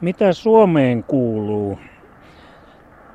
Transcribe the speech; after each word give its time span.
Mitä 0.00 0.32
Suomeen 0.32 1.04
kuuluu? 1.04 1.78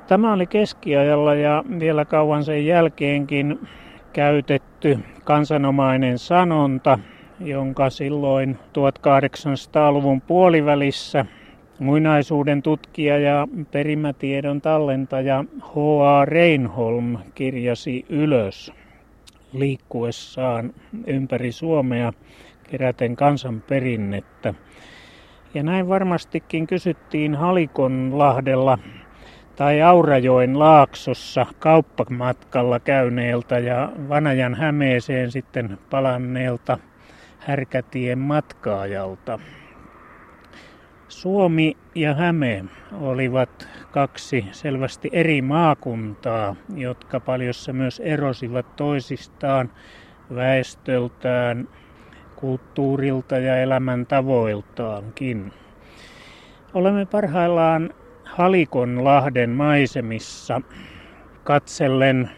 Tämä 0.06 0.32
oli 0.32 0.46
keskiajalla 0.46 1.34
ja 1.34 1.64
vielä 1.78 2.04
kauan 2.04 2.44
sen 2.44 2.66
jälkeenkin 2.66 3.68
käytetty 4.12 4.98
kansanomainen 5.24 6.18
sanonta, 6.18 6.98
jonka 7.40 7.90
silloin 7.90 8.58
1800-luvun 8.58 10.20
puolivälissä 10.20 11.26
muinaisuuden 11.78 12.62
tutkija 12.62 13.18
ja 13.18 13.48
perimätiedon 13.70 14.60
tallentaja 14.60 15.44
H.A. 15.60 16.24
Reinholm 16.24 17.18
kirjasi 17.34 18.06
ylös 18.08 18.72
liikkuessaan 19.52 20.72
ympäri 21.06 21.52
Suomea 21.52 22.12
keräten 22.70 23.16
kansanperinnettä. 23.16 24.54
Ja 25.56 25.62
näin 25.62 25.88
varmastikin 25.88 26.66
kysyttiin 26.66 27.34
Halikonlahdella 27.34 28.78
tai 29.56 29.82
Aurajoen 29.82 30.58
laaksossa 30.58 31.46
kauppamatkalla 31.58 32.80
käyneeltä 32.80 33.58
ja 33.58 33.92
Vanajan 34.08 34.54
Hämeeseen 34.54 35.30
sitten 35.30 35.78
palanneelta 35.90 36.78
Härkätien 37.38 38.18
matkaajalta. 38.18 39.38
Suomi 41.08 41.76
ja 41.94 42.14
Häme 42.14 42.64
olivat 43.00 43.68
kaksi 43.90 44.46
selvästi 44.52 45.10
eri 45.12 45.42
maakuntaa, 45.42 46.56
jotka 46.74 47.20
paljossa 47.20 47.72
myös 47.72 48.00
erosivat 48.04 48.76
toisistaan 48.76 49.70
väestöltään, 50.34 51.68
kulttuurilta 52.36 53.38
ja 53.38 53.62
elämäntavoiltaankin. 53.62 55.52
Olemme 56.74 57.06
parhaillaan 57.06 57.90
Halikonlahden 58.24 59.50
maisemissa 59.50 60.60
katsellen 61.44 62.30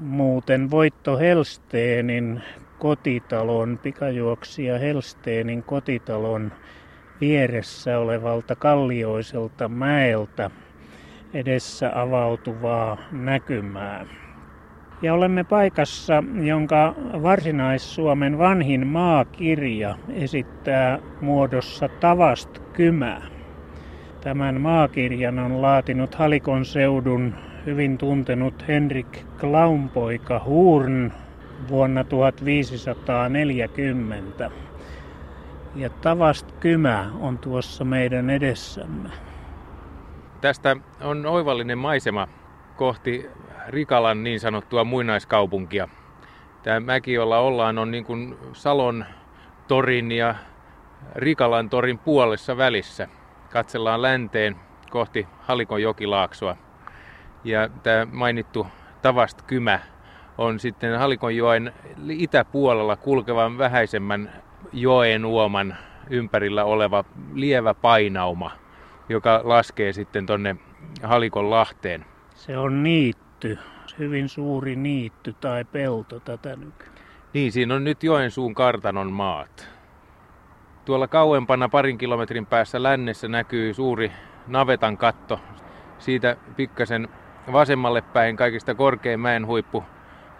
muuten 0.00 0.70
Voitto 0.70 1.18
Helsteenin 1.18 2.42
kotitalon, 2.78 3.78
pikajuoksija 3.82 4.78
Helsteenin 4.78 5.62
kotitalon 5.62 6.52
vieressä 7.20 7.98
olevalta 7.98 8.56
kallioiselta 8.56 9.68
mäeltä 9.68 10.50
edessä 11.34 11.90
avautuvaa 11.94 12.98
näkymää. 13.12 14.06
Ja 15.02 15.14
olemme 15.14 15.44
paikassa, 15.44 16.24
jonka 16.42 16.94
varsinais-Suomen 17.22 18.38
vanhin 18.38 18.86
maakirja 18.86 19.96
esittää 20.08 20.98
muodossa 21.20 21.88
tavast 21.88 22.58
kymä. 22.72 23.22
Tämän 24.20 24.60
maakirjan 24.60 25.38
on 25.38 25.62
laatinut 25.62 26.14
Halikon 26.14 26.64
seudun 26.64 27.34
hyvin 27.66 27.98
tuntenut 27.98 28.68
Henrik 28.68 29.18
Klaunpoika 29.40 30.42
Hurn 30.44 31.12
vuonna 31.68 32.04
1540. 32.04 34.50
Ja 35.74 35.90
Tavast 35.90 36.52
Kymä 36.52 37.10
on 37.20 37.38
tuossa 37.38 37.84
meidän 37.84 38.30
edessämme. 38.30 39.08
Tästä 40.40 40.76
on 41.00 41.26
oivallinen 41.26 41.78
maisema 41.78 42.28
kohti 42.76 43.30
Rikalan 43.68 44.22
niin 44.22 44.40
sanottua 44.40 44.84
muinaiskaupunkia. 44.84 45.88
Tämä 46.62 46.80
mäki, 46.80 47.12
jolla 47.12 47.38
ollaan, 47.38 47.78
on 47.78 47.90
niin 47.90 48.04
kuin 48.04 48.36
Salon 48.52 49.04
torin 49.68 50.12
ja 50.12 50.34
Rikalan 51.14 51.70
torin 51.70 51.98
puolessa 51.98 52.56
välissä. 52.56 53.08
Katsellaan 53.52 54.02
länteen 54.02 54.56
kohti 54.90 55.26
Halikon 55.40 55.82
jokilaaksoa. 55.82 56.56
Ja 57.44 57.68
tämä 57.82 58.06
mainittu 58.12 58.66
Tavast 59.02 59.42
Kymä 59.42 59.80
on 60.38 60.60
sitten 60.60 60.98
Halikonjoen 60.98 61.72
itäpuolella 62.10 62.96
kulkevan 62.96 63.58
vähäisemmän 63.58 64.32
joen 64.72 65.24
uoman 65.24 65.76
ympärillä 66.10 66.64
oleva 66.64 67.04
lievä 67.34 67.74
painauma, 67.74 68.50
joka 69.08 69.40
laskee 69.44 69.92
sitten 69.92 70.26
tonne 70.26 70.56
Halikon 71.02 71.50
lahteen. 71.50 72.04
Se 72.34 72.58
on 72.58 72.82
niitty, 72.82 73.27
hyvin 73.98 74.28
suuri 74.28 74.76
niitty 74.76 75.32
tai 75.32 75.64
pelto 75.64 76.20
tätä 76.20 76.56
nykyään. 76.56 76.94
Niin, 77.34 77.52
siinä 77.52 77.74
on 77.74 77.84
nyt 77.84 78.02
Joensuun 78.02 78.54
kartanon 78.54 79.12
maat. 79.12 79.68
Tuolla 80.84 81.08
kauempana 81.08 81.68
parin 81.68 81.98
kilometrin 81.98 82.46
päässä 82.46 82.82
lännessä 82.82 83.28
näkyy 83.28 83.74
suuri 83.74 84.12
navetan 84.46 84.96
katto. 84.96 85.40
Siitä 85.98 86.36
pikkasen 86.56 87.08
vasemmalle 87.52 88.02
päin 88.02 88.36
kaikista 88.36 88.74
korkein 88.74 89.20
mäen 89.20 89.46
huippu 89.46 89.84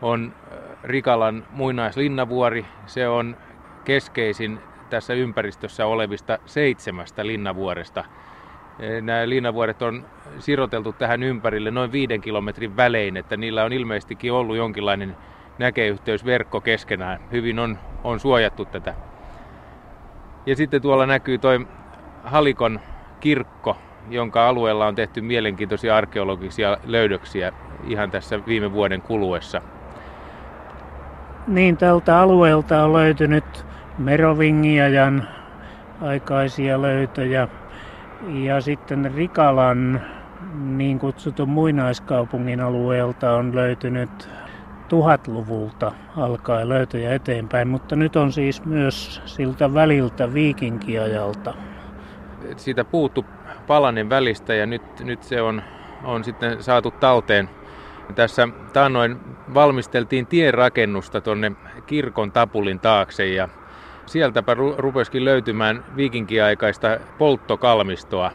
on 0.03 0.35
äh, 0.53 0.59
Rikalan 0.85 1.47
muinaislinnavuori. 1.51 2.67
Se 2.87 3.09
on 3.09 3.37
keskeisin 3.85 4.61
tässä 4.91 5.15
ympäristössä 5.15 5.87
olevista 5.87 6.39
seitsemästä 6.47 7.27
linnavuoresta. 7.27 8.05
Äh, 8.83 9.03
nämä 9.03 9.29
linnavuoret 9.29 9.83
on 9.83 10.05
siroteltu 10.39 10.93
tähän 10.93 11.23
ympärille 11.23 11.71
noin 11.71 11.93
viiden 11.93 12.21
kilometrin 12.21 12.77
välein, 12.77 13.17
että 13.17 13.37
niillä 13.37 13.65
on 13.65 13.73
ilmeisestikin 13.73 14.33
ollut 14.33 14.57
jonkinlainen 14.57 15.17
näkeyhteysverkko 15.59 16.61
keskenään. 16.61 17.21
Hyvin 17.33 17.59
on, 17.59 17.79
on 18.05 18.21
suojattu 18.21 18.65
tätä. 18.65 18.95
Ja 20.47 20.57
sitten 20.57 20.83
tuolla 20.83 21.07
näkyy 21.07 21.39
toi 21.39 21.67
Halikon 22.25 22.81
kirkko, 23.21 23.77
jonka 24.11 24.49
alueella 24.49 24.87
on 24.87 24.95
tehty 24.95 25.21
mielenkiintoisia 25.21 25.97
arkeologisia 25.97 26.79
löydöksiä 26.85 27.53
ihan 27.87 28.11
tässä 28.11 28.47
viime 28.47 28.73
vuoden 28.73 29.03
kuluessa. 29.03 29.63
Niin, 31.47 31.77
tältä 31.77 32.21
alueelta 32.21 32.85
on 32.85 32.93
löytynyt 32.93 33.65
Merovingiajan 33.99 35.29
aikaisia 36.01 36.83
löytöjä 36.83 37.49
ja 38.27 38.61
sitten 38.61 39.13
Rikalan 39.15 40.01
niin 40.77 40.99
kutsutun 40.99 41.49
muinaiskaupungin 41.49 42.61
alueelta 42.61 43.33
on 43.33 43.55
löytynyt 43.55 44.29
tuhatluvulta 44.89 45.93
alkaen 46.17 46.69
löytöjä 46.69 47.15
eteenpäin, 47.15 47.69
mutta 47.69 47.97
nyt 47.97 48.17
on 48.17 48.33
siis 48.33 48.65
myös 48.65 49.21
siltä 49.27 49.75
väliltä 49.75 50.35
viikinkiajalta. 50.35 51.55
Siitä 52.57 52.85
puuttu 52.85 53.27
palanen 53.67 54.11
välistä 54.11 54.55
ja 54.55 54.67
nyt, 54.67 54.83
nyt 55.01 55.23
se 55.23 55.43
on, 55.43 55.63
on 56.05 56.25
sitten 56.25 56.63
saatu 56.63 56.91
talteen. 56.91 57.51
Tässä 58.15 58.49
taannoin 58.73 59.17
valmisteltiin 59.55 60.27
tienrakennusta 60.27 61.21
tuonne 61.21 61.53
kirkon 61.87 62.33
tapulin 62.33 62.81
taakse 62.81 63.27
ja 63.27 63.49
sieltäpä 64.09 64.57
rupesikin 64.77 65.25
löytymään 65.25 65.85
viikinkiaikaista 65.97 66.99
polttokalmistoa. 67.19 68.31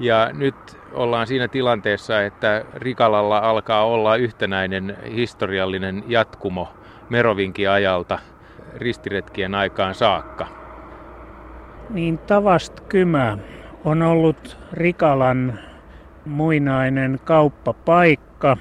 Ja 0.00 0.30
nyt 0.32 0.54
ollaan 0.92 1.26
siinä 1.26 1.48
tilanteessa, 1.48 2.22
että 2.22 2.64
Rikalalla 2.74 3.38
alkaa 3.38 3.84
olla 3.84 4.16
yhtenäinen 4.16 4.96
historiallinen 5.14 6.04
jatkumo 6.06 6.68
Merovinki-ajalta 7.08 8.18
ristiretkien 8.76 9.54
aikaan 9.54 9.94
saakka. 9.94 10.46
Niin 11.90 12.18
Tavast 12.18 12.80
Kymä 12.80 13.38
on 13.84 14.02
ollut 14.02 14.56
Rikalan 14.72 15.58
muinainen 16.24 17.20
kauppapaikka. 17.24 18.56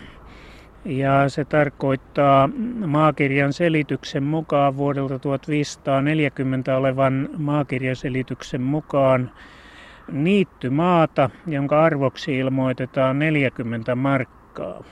Ja 0.85 1.29
se 1.29 1.45
tarkoittaa 1.45 2.49
maakirjan 2.85 3.53
selityksen 3.53 4.23
mukaan 4.23 4.77
vuodelta 4.77 5.19
1540 5.19 6.77
olevan 6.77 7.29
maakirjaselityksen 7.37 8.61
mukaan 8.61 9.31
niittymaata, 10.11 11.29
jonka 11.47 11.83
arvoksi 11.83 12.37
ilmoitetaan 12.37 13.19
40 13.19 13.95
markkaa. 13.95 14.83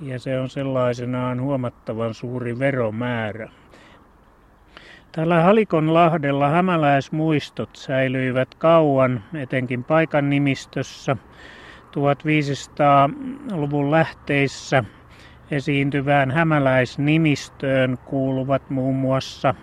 Ja 0.00 0.18
se 0.18 0.40
on 0.40 0.50
sellaisenaan 0.50 1.40
huomattavan 1.40 2.14
suuri 2.14 2.58
veromäärä. 2.58 3.48
Tällä 5.12 5.42
Halikonlahdella 5.42 6.48
hämäläismuistot 6.48 7.70
säilyivät 7.76 8.54
kauan, 8.54 9.24
etenkin 9.34 9.84
paikan 9.84 10.30
nimistössä. 10.30 11.16
1500-luvun 11.92 13.90
lähteissä 13.90 14.84
esiintyvään 15.50 16.30
hämäläisnimistöön 16.30 17.98
kuuluvat 18.04 18.70
muun 18.70 18.96
muassa 18.96 19.54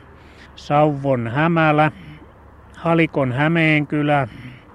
Sauvon 0.55 1.27
Hämälä, 1.27 1.91
Halikon 2.77 3.31
Hämeenkylä, 3.31 4.27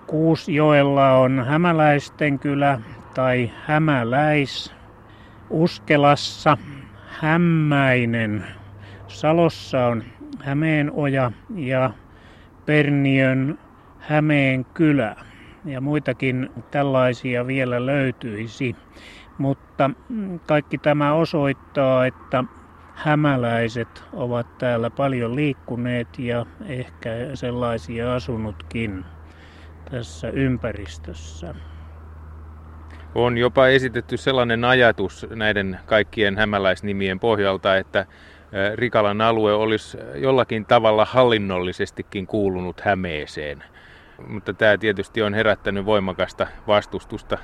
Kuusjoella 0.07 1.13
on 1.13 1.45
Hämäläisten 1.47 2.39
kylä 2.39 2.81
tai 3.15 3.51
Hämäläis, 3.67 4.73
Uskelassa 5.51 6.57
Hämmäinen, 7.09 8.45
Salossa 9.09 9.87
on 9.87 10.05
Hämeenoja 10.41 11.33
ja 11.55 11.91
Perniön 12.67 13.59
Hämeen 13.99 14.65
kylä. 14.65 15.17
ja 15.65 15.81
muitakin 15.81 16.51
tällaisia 16.71 17.47
vielä 17.47 17.87
löytyisi. 17.87 18.77
Mutta 19.41 19.91
mm, 20.09 20.41
kaikki 20.47 20.79
tämä 20.79 21.15
osoittaa, 21.15 22.07
että 22.07 22.45
hämäläiset 22.95 24.05
ovat 24.13 24.59
täällä 24.59 24.91
paljon 24.91 25.37
liikkuneet 25.37 26.19
ja 26.19 26.47
ehkä 26.67 27.11
sellaisia 27.35 28.15
asunutkin 28.15 29.05
tässä 29.91 30.29
ympäristössä. 30.29 31.55
On 33.15 33.39
jopa 33.39 33.67
esitetty 33.67 34.17
sellainen 34.17 34.65
ajatus 34.65 35.27
näiden 35.31 35.79
kaikkien 35.87 36.39
hämäläisnimien 36.39 37.21
pohjalta, 37.21 37.77
että 37.77 38.07
Rikalan 38.75 39.21
alue 39.21 39.53
olisi 39.53 39.99
jollakin 40.15 40.67
tavalla 40.67 41.05
hallinnollisestikin 41.05 42.27
kuulunut 42.27 42.81
Hämeeseen. 42.81 43.65
Mutta 44.29 44.55
tämä 44.55 44.79
tietysti 44.79 45.23
on 45.23 45.35
herättänyt 45.35 45.85
voimakasta 45.85 46.47
vastustusta, 46.67 47.39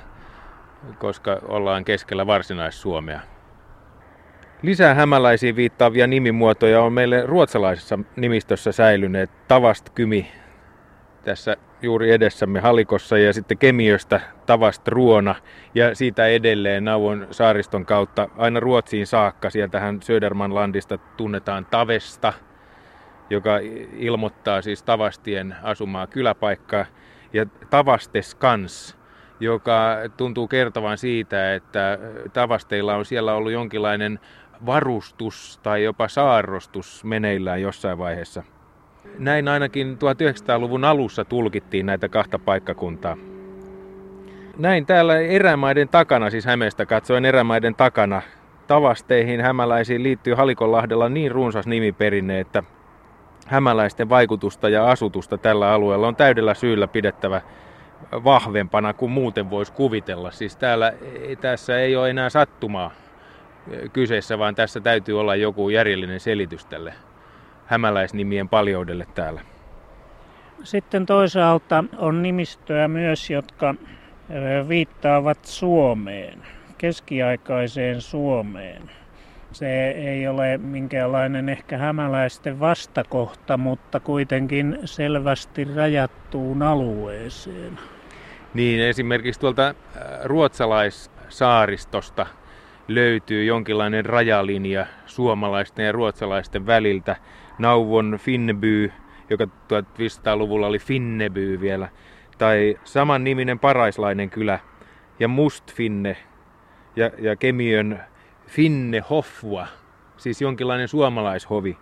koska 0.99 1.39
ollaan 1.43 1.85
keskellä 1.85 2.27
varsinais-Suomea. 2.27 3.19
Lisää 4.61 4.93
hämäläisiin 4.93 5.55
viittaavia 5.55 6.07
nimimuotoja 6.07 6.81
on 6.81 6.93
meille 6.93 7.25
ruotsalaisessa 7.25 7.99
nimistössä 8.15 8.71
säilyneet 8.71 9.47
Tavast 9.47 9.89
Kymi 9.89 10.31
tässä 11.27 11.57
juuri 11.81 12.11
edessämme 12.11 12.59
Halikossa 12.59 13.17
ja 13.17 13.33
sitten 13.33 13.57
Kemiöstä 13.57 14.21
Tavast 14.45 14.87
Ruona 14.87 15.35
ja 15.75 15.95
siitä 15.95 16.27
edelleen 16.27 16.85
Nauvon 16.85 17.27
saariston 17.31 17.85
kautta 17.85 18.29
aina 18.37 18.59
Ruotsiin 18.59 19.07
saakka. 19.07 19.49
Sieltähän 19.49 20.01
Södermanlandista 20.01 20.97
tunnetaan 20.97 21.65
Tavesta, 21.65 22.33
joka 23.29 23.59
ilmoittaa 23.97 24.61
siis 24.61 24.83
Tavastien 24.83 25.55
asumaa 25.63 26.07
kyläpaikkaa 26.07 26.85
ja 27.33 27.45
Tavastes 27.69 28.35
kans, 28.35 28.96
joka 29.39 29.97
tuntuu 30.17 30.47
kertovan 30.47 30.97
siitä, 30.97 31.55
että 31.55 31.99
Tavasteilla 32.33 32.95
on 32.95 33.05
siellä 33.05 33.33
ollut 33.33 33.51
jonkinlainen 33.51 34.19
varustus 34.65 35.59
tai 35.63 35.83
jopa 35.83 36.07
saarrostus 36.07 37.03
meneillään 37.03 37.61
jossain 37.61 37.97
vaiheessa. 37.97 38.43
Näin 39.19 39.47
ainakin 39.47 39.97
1900-luvun 39.97 40.85
alussa 40.85 41.25
tulkittiin 41.25 41.85
näitä 41.85 42.09
kahta 42.09 42.39
paikkakuntaa. 42.39 43.17
Näin 44.57 44.85
täällä 44.85 45.19
erämaiden 45.19 45.89
takana, 45.89 46.29
siis 46.29 46.45
Hämeestä 46.45 46.85
katsoen 46.85 47.25
erämaiden 47.25 47.75
takana, 47.75 48.21
tavasteihin 48.67 49.41
hämäläisiin 49.41 50.03
liittyy 50.03 50.33
Halikonlahdella 50.33 51.09
niin 51.09 51.31
runsas 51.31 51.67
nimiperinne, 51.67 52.39
että 52.39 52.63
hämäläisten 53.47 54.09
vaikutusta 54.09 54.69
ja 54.69 54.89
asutusta 54.89 55.37
tällä 55.37 55.71
alueella 55.71 56.07
on 56.07 56.15
täydellä 56.15 56.53
syyllä 56.53 56.87
pidettävä 56.87 57.41
vahvempana 58.11 58.93
kuin 58.93 59.11
muuten 59.11 59.49
voisi 59.49 59.73
kuvitella. 59.73 60.31
Siis 60.31 60.55
täällä, 60.55 60.93
tässä 61.41 61.79
ei 61.79 61.95
ole 61.95 62.09
enää 62.09 62.29
sattumaa 62.29 62.91
kyseessä, 63.93 64.39
vaan 64.39 64.55
tässä 64.55 64.79
täytyy 64.79 65.19
olla 65.19 65.35
joku 65.35 65.69
järjellinen 65.69 66.19
selitys 66.19 66.65
tälle 66.65 66.93
hämäläisnimien 67.65 68.49
paljoudelle 68.49 69.07
täällä. 69.15 69.41
Sitten 70.63 71.05
toisaalta 71.05 71.83
on 71.97 72.23
nimistöjä 72.23 72.87
myös, 72.87 73.29
jotka 73.29 73.75
viittaavat 74.67 75.45
Suomeen, 75.45 76.43
keskiaikaiseen 76.77 78.01
Suomeen. 78.01 78.91
Se 79.57 79.89
ei 79.89 80.27
ole 80.27 80.57
minkäänlainen 80.57 81.49
ehkä 81.49 81.77
hämäläisten 81.77 82.59
vastakohta, 82.59 83.57
mutta 83.57 83.99
kuitenkin 83.99 84.79
selvästi 84.85 85.67
rajattuun 85.75 86.61
alueeseen. 86.61 87.79
Niin, 88.53 88.79
esimerkiksi 88.79 89.39
tuolta 89.39 89.75
ruotsalaissaaristosta 90.23 92.25
löytyy 92.87 93.43
jonkinlainen 93.43 94.05
rajalinja 94.05 94.85
suomalaisten 95.05 95.85
ja 95.85 95.91
ruotsalaisten 95.91 96.65
väliltä. 96.65 97.15
Nauvon 97.59 98.19
Finneby, 98.21 98.91
joka 99.29 99.45
1500-luvulla 99.45 100.67
oli 100.67 100.79
Finneby 100.79 101.61
vielä, 101.61 101.89
tai 102.37 102.79
saman 102.83 103.23
niminen 103.23 103.59
paraislainen 103.59 104.29
kylä, 104.29 104.59
ja 105.19 105.27
Mustfinne, 105.27 106.17
ja, 106.95 107.11
ja 107.17 107.35
Kemiön 107.35 107.99
Finne 108.47 109.03
Hoffua, 109.09 109.67
siis 110.17 110.41
jonkinlainen 110.41 110.87
suomalaishovi, 110.87 111.77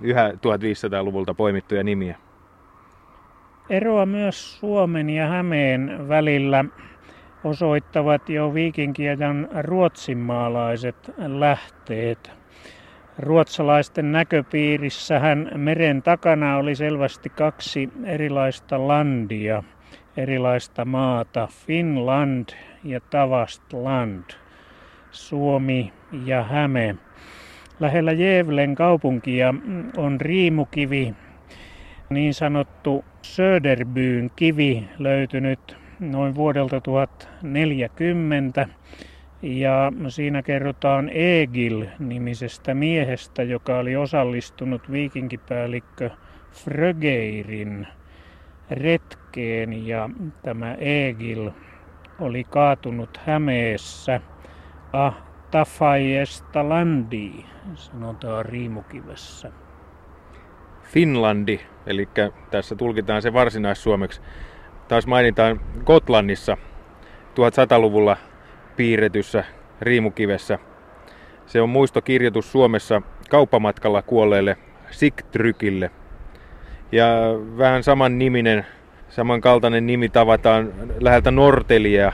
yhä 0.00 0.30
1500-luvulta 0.30 1.34
poimittuja 1.34 1.82
nimiä. 1.82 2.16
Eroa 3.70 4.06
myös 4.06 4.58
Suomen 4.60 5.10
ja 5.10 5.26
Hämeen 5.26 6.08
välillä 6.08 6.64
osoittavat 7.44 8.28
jo 8.28 8.54
viikinkiajan 8.54 9.48
ruotsinmaalaiset 9.60 11.10
lähteet. 11.18 12.30
Ruotsalaisten 13.18 14.12
näköpiirissähän 14.12 15.50
meren 15.56 16.02
takana 16.02 16.56
oli 16.56 16.74
selvästi 16.74 17.28
kaksi 17.28 17.88
erilaista 18.04 18.88
landia, 18.88 19.62
erilaista 20.16 20.84
maata, 20.84 21.48
Finland 21.66 22.48
ja 22.84 23.00
Tavastland, 23.00 24.24
Suomi 25.12 25.92
ja 26.24 26.42
Häme. 26.42 26.96
Lähellä 27.80 28.12
Jevlen 28.12 28.74
kaupunkia 28.74 29.54
on 29.96 30.20
riimukivi, 30.20 31.14
niin 32.10 32.34
sanottu 32.34 33.04
Söderbyyn 33.22 34.30
kivi 34.36 34.84
löytynyt 34.98 35.76
noin 36.00 36.34
vuodelta 36.34 36.80
1040 36.80 38.68
ja 39.42 39.92
siinä 40.08 40.42
kerrotaan 40.42 41.08
Egil-nimisestä 41.08 42.74
miehestä, 42.74 43.42
joka 43.42 43.78
oli 43.78 43.96
osallistunut 43.96 44.90
viikinkipäällikkö 44.92 46.10
Frögeirin 46.52 47.86
retkeen. 48.70 49.86
Ja 49.86 50.10
tämä 50.42 50.74
Egil 50.74 51.50
oli 52.18 52.44
kaatunut 52.44 53.20
Hämeessä 53.26 54.20
ah 54.92 55.32
Tafajesta 55.50 56.68
landi, 56.68 57.32
sanotaan 57.74 58.44
riimukivessä. 58.44 59.52
Finlandi, 60.82 61.60
eli 61.86 62.08
tässä 62.50 62.74
tulkitaan 62.74 63.22
se 63.22 63.32
varsinais-suomeksi. 63.32 64.20
Taas 64.88 65.06
mainitaan 65.06 65.60
Gotlannissa 65.84 66.56
1100-luvulla 67.34 68.16
piirretyssä 68.76 69.44
riimukivessä. 69.80 70.58
Se 71.46 71.60
on 71.60 71.68
muistokirjoitus 71.68 72.52
Suomessa 72.52 73.02
kauppamatkalla 73.30 74.02
kuolleelle 74.02 74.56
Sigtrykille. 74.90 75.90
Ja 76.92 77.06
vähän 77.58 77.82
saman 77.82 78.18
niminen, 78.18 78.66
samankaltainen 79.08 79.86
nimi 79.86 80.08
tavataan 80.08 80.72
läheltä 81.00 81.30
Nortelia 81.30 82.12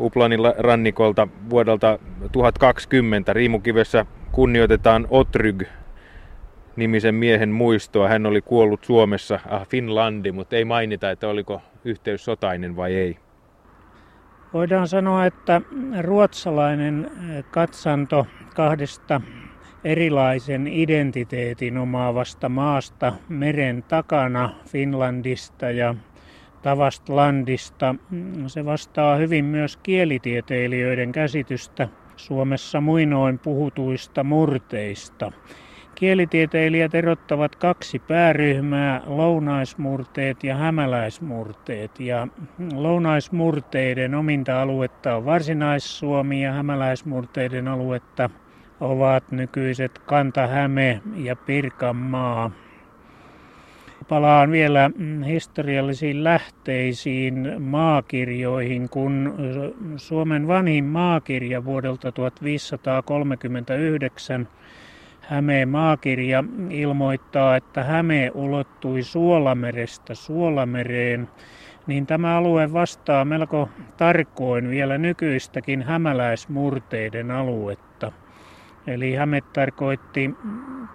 Uplanin 0.00 0.40
rannikolta 0.58 1.28
vuodelta 1.50 1.98
1020. 2.32 3.32
Riimukivessä 3.32 4.06
kunnioitetaan 4.32 5.06
Otryg 5.10 5.62
nimisen 6.76 7.14
miehen 7.14 7.50
muistoa. 7.50 8.08
Hän 8.08 8.26
oli 8.26 8.40
kuollut 8.42 8.84
Suomessa, 8.84 9.40
ah 9.48 9.68
Finlandi, 9.68 10.32
mutta 10.32 10.56
ei 10.56 10.64
mainita, 10.64 11.10
että 11.10 11.28
oliko 11.28 11.62
yhteys 11.84 12.24
sotainen 12.24 12.76
vai 12.76 12.94
ei. 12.94 13.16
Voidaan 14.52 14.88
sanoa, 14.88 15.26
että 15.26 15.60
ruotsalainen 16.00 17.10
katsanto 17.50 18.26
kahdesta 18.54 19.20
erilaisen 19.84 20.66
identiteetin 20.66 21.78
omaavasta 21.78 22.48
maasta 22.48 23.12
meren 23.28 23.84
takana 23.88 24.50
Finlandista 24.66 25.70
ja 25.70 25.94
Tavastlandista. 26.62 27.94
Se 28.46 28.64
vastaa 28.64 29.16
hyvin 29.16 29.44
myös 29.44 29.76
kielitieteilijöiden 29.76 31.12
käsitystä 31.12 31.88
Suomessa 32.16 32.80
muinoin 32.80 33.38
puhutuista 33.38 34.24
murteista. 34.24 35.32
Kielitieteilijät 35.94 36.94
erottavat 36.94 37.56
kaksi 37.56 37.98
pääryhmää, 37.98 39.02
lounaismurteet 39.06 40.44
ja 40.44 40.56
hämäläismurteet. 40.56 42.00
Ja 42.00 42.28
lounaismurteiden 42.74 44.14
ominta 44.14 44.62
aluetta 44.62 45.16
on 45.16 45.24
varsinais-Suomi 45.24 46.42
ja 46.42 46.52
hämäläismurteiden 46.52 47.68
aluetta 47.68 48.30
ovat 48.80 49.30
nykyiset 49.30 49.98
Kanta-Häme 49.98 51.02
ja 51.16 51.36
Pirkanmaa. 51.36 52.50
Palaan 54.12 54.50
vielä 54.50 54.90
historiallisiin 55.26 56.24
lähteisiin, 56.24 57.62
maakirjoihin, 57.62 58.88
kun 58.88 59.34
Suomen 59.96 60.48
vanhin 60.48 60.84
maakirja 60.84 61.64
vuodelta 61.64 62.12
1539 62.12 64.48
Hämeen 65.20 65.68
maakirja 65.68 66.44
ilmoittaa, 66.70 67.56
että 67.56 67.84
Häme 67.84 68.30
ulottui 68.34 69.02
Suolamerestä 69.02 70.14
Suolamereen, 70.14 71.28
niin 71.86 72.06
tämä 72.06 72.36
alue 72.36 72.72
vastaa 72.72 73.24
melko 73.24 73.68
tarkoin 73.96 74.70
vielä 74.70 74.98
nykyistäkin 74.98 75.82
hämäläismurteiden 75.82 77.30
aluetta. 77.30 78.12
Eli 78.86 79.14
Häme 79.14 79.40
tarkoitti 79.40 80.30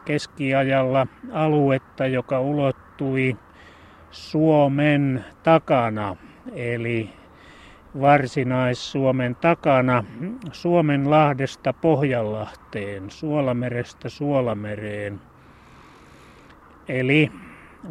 keskiajalla 0.05 1.07
aluetta, 1.31 2.07
joka 2.07 2.41
ulottui 2.41 2.86
Suomen 4.11 5.25
takana, 5.43 6.15
eli 6.55 7.09
Varsinais-Suomen 8.01 9.35
takana 9.35 10.03
Suomenlahdesta 10.51 11.73
Pohjanlahteen, 11.73 13.11
Suolamerestä 13.11 14.09
Suolamereen. 14.09 15.19
Eli 16.89 17.31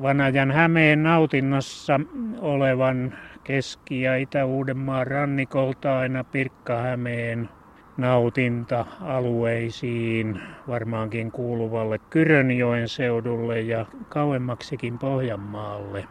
Vanajan 0.03 0.51
Hämeen 0.51 1.03
nautinnossa 1.03 2.01
olevan 2.41 3.15
Keski- 3.45 4.01
ja 4.03 4.17
Itä-Uudenmaan 4.17 5.07
rannikolta 5.07 5.99
aina 5.99 6.25
Pirkkahämeen 6.25 7.49
nautinta-alueisiin, 7.97 10.41
varmaankin 10.69 11.33
kuuluvalle 11.33 11.99
Kyrönjoen 11.99 12.89
seudulle 12.89 13.61
ja 13.61 13.87
kauemmaksikin 14.09 14.99
Pohjanmaalle. 14.99 16.09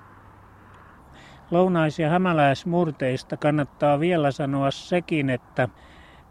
Lounais- 1.52 2.00
ja 2.00 2.10
hämäläismurteista 2.10 3.38
kannattaa 3.38 4.00
vielä 4.00 4.32
sanoa 4.32 4.72
sekin, 4.72 5.30
että 5.30 5.70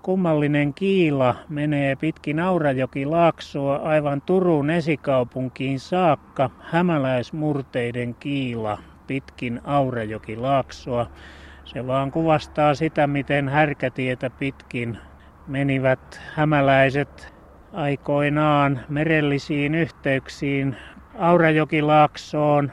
kummallinen 0.02 0.74
kiila 0.74 1.34
menee 1.48 1.96
pitkin 1.96 2.38
Aurajoki-laaksoa 2.38 3.76
aivan 3.76 4.22
Turun 4.22 4.70
esikaupunkiin 4.70 5.80
saakka. 5.80 6.50
Hämäläismurteiden 6.60 8.14
kiila 8.14 8.78
pitkin 9.06 9.60
Aurajoki-laaksoa. 9.64 11.06
Se 11.64 11.86
vaan 11.86 12.10
kuvastaa 12.10 12.74
sitä, 12.74 13.06
miten 13.06 13.48
härkätietä 13.48 14.30
pitkin 14.30 14.98
menivät 15.46 16.20
hämäläiset 16.34 17.34
aikoinaan 17.72 18.80
merellisiin 18.88 19.74
yhteyksiin 19.74 20.76
Aurajokilaaksoon, 21.18 22.72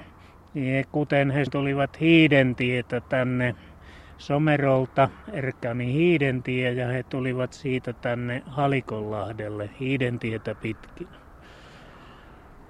kuten 0.92 1.32
he 1.32 1.44
tulivat 1.52 2.00
Hiidentietä 2.00 3.02
tänne 3.02 3.56
Somerolta, 4.18 5.10
Erkani 5.34 5.94
Hiidentie, 5.94 6.72
ja 6.72 6.88
he 6.88 7.04
tulivat 7.04 7.54
siitä 7.54 7.94
tänne 7.94 8.44
Halikonlahdelle 8.46 9.70
Hiidentietä 9.80 10.56
pitkin. 10.56 11.08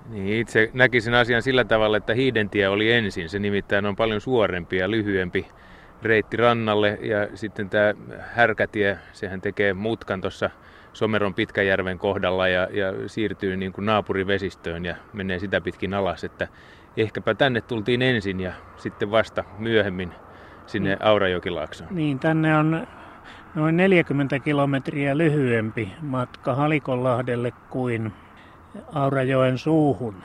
Niin, 0.09 0.41
itse 0.41 0.69
näkisin 0.73 1.13
asian 1.13 1.41
sillä 1.41 1.63
tavalla, 1.63 1.97
että 1.97 2.13
Hiidentie 2.13 2.67
oli 2.69 2.91
ensin. 2.91 3.29
Se 3.29 3.39
nimittäin 3.39 3.85
on 3.85 3.95
paljon 3.95 4.21
suorempi 4.21 4.77
ja 4.77 4.91
lyhyempi 4.91 5.47
reitti 6.01 6.37
rannalle 6.37 6.97
ja 7.01 7.37
sitten 7.37 7.69
tämä 7.69 7.93
härkätie, 8.19 8.97
sehän 9.13 9.41
tekee 9.41 9.73
mutkan 9.73 10.21
tuossa 10.21 10.49
Someron 10.93 11.33
Pitkäjärven 11.33 11.97
kohdalla 11.97 12.47
ja, 12.47 12.67
ja 12.71 13.09
siirtyy 13.09 13.57
niin 13.57 13.73
kuin 13.73 13.85
naapurivesistöön 13.85 14.85
ja 14.85 14.95
menee 15.13 15.39
sitä 15.39 15.61
pitkin 15.61 15.93
alas, 15.93 16.23
että 16.23 16.47
ehkäpä 16.97 17.35
tänne 17.35 17.61
tultiin 17.61 18.01
ensin 18.01 18.39
ja 18.39 18.53
sitten 18.77 19.11
vasta 19.11 19.43
myöhemmin 19.57 20.13
sinne 20.65 20.95
mm. 20.95 21.01
Aurajokilaaksoon. 21.05 21.95
Niin, 21.95 22.19
tänne 22.19 22.57
on 22.57 22.87
noin 23.55 23.77
40 23.77 24.39
kilometriä 24.39 25.17
lyhyempi 25.17 25.91
matka 26.01 26.55
Halikonlahdelle 26.55 27.53
kuin 27.69 28.13
Aurajoen 28.93 29.57
suuhun 29.57 30.15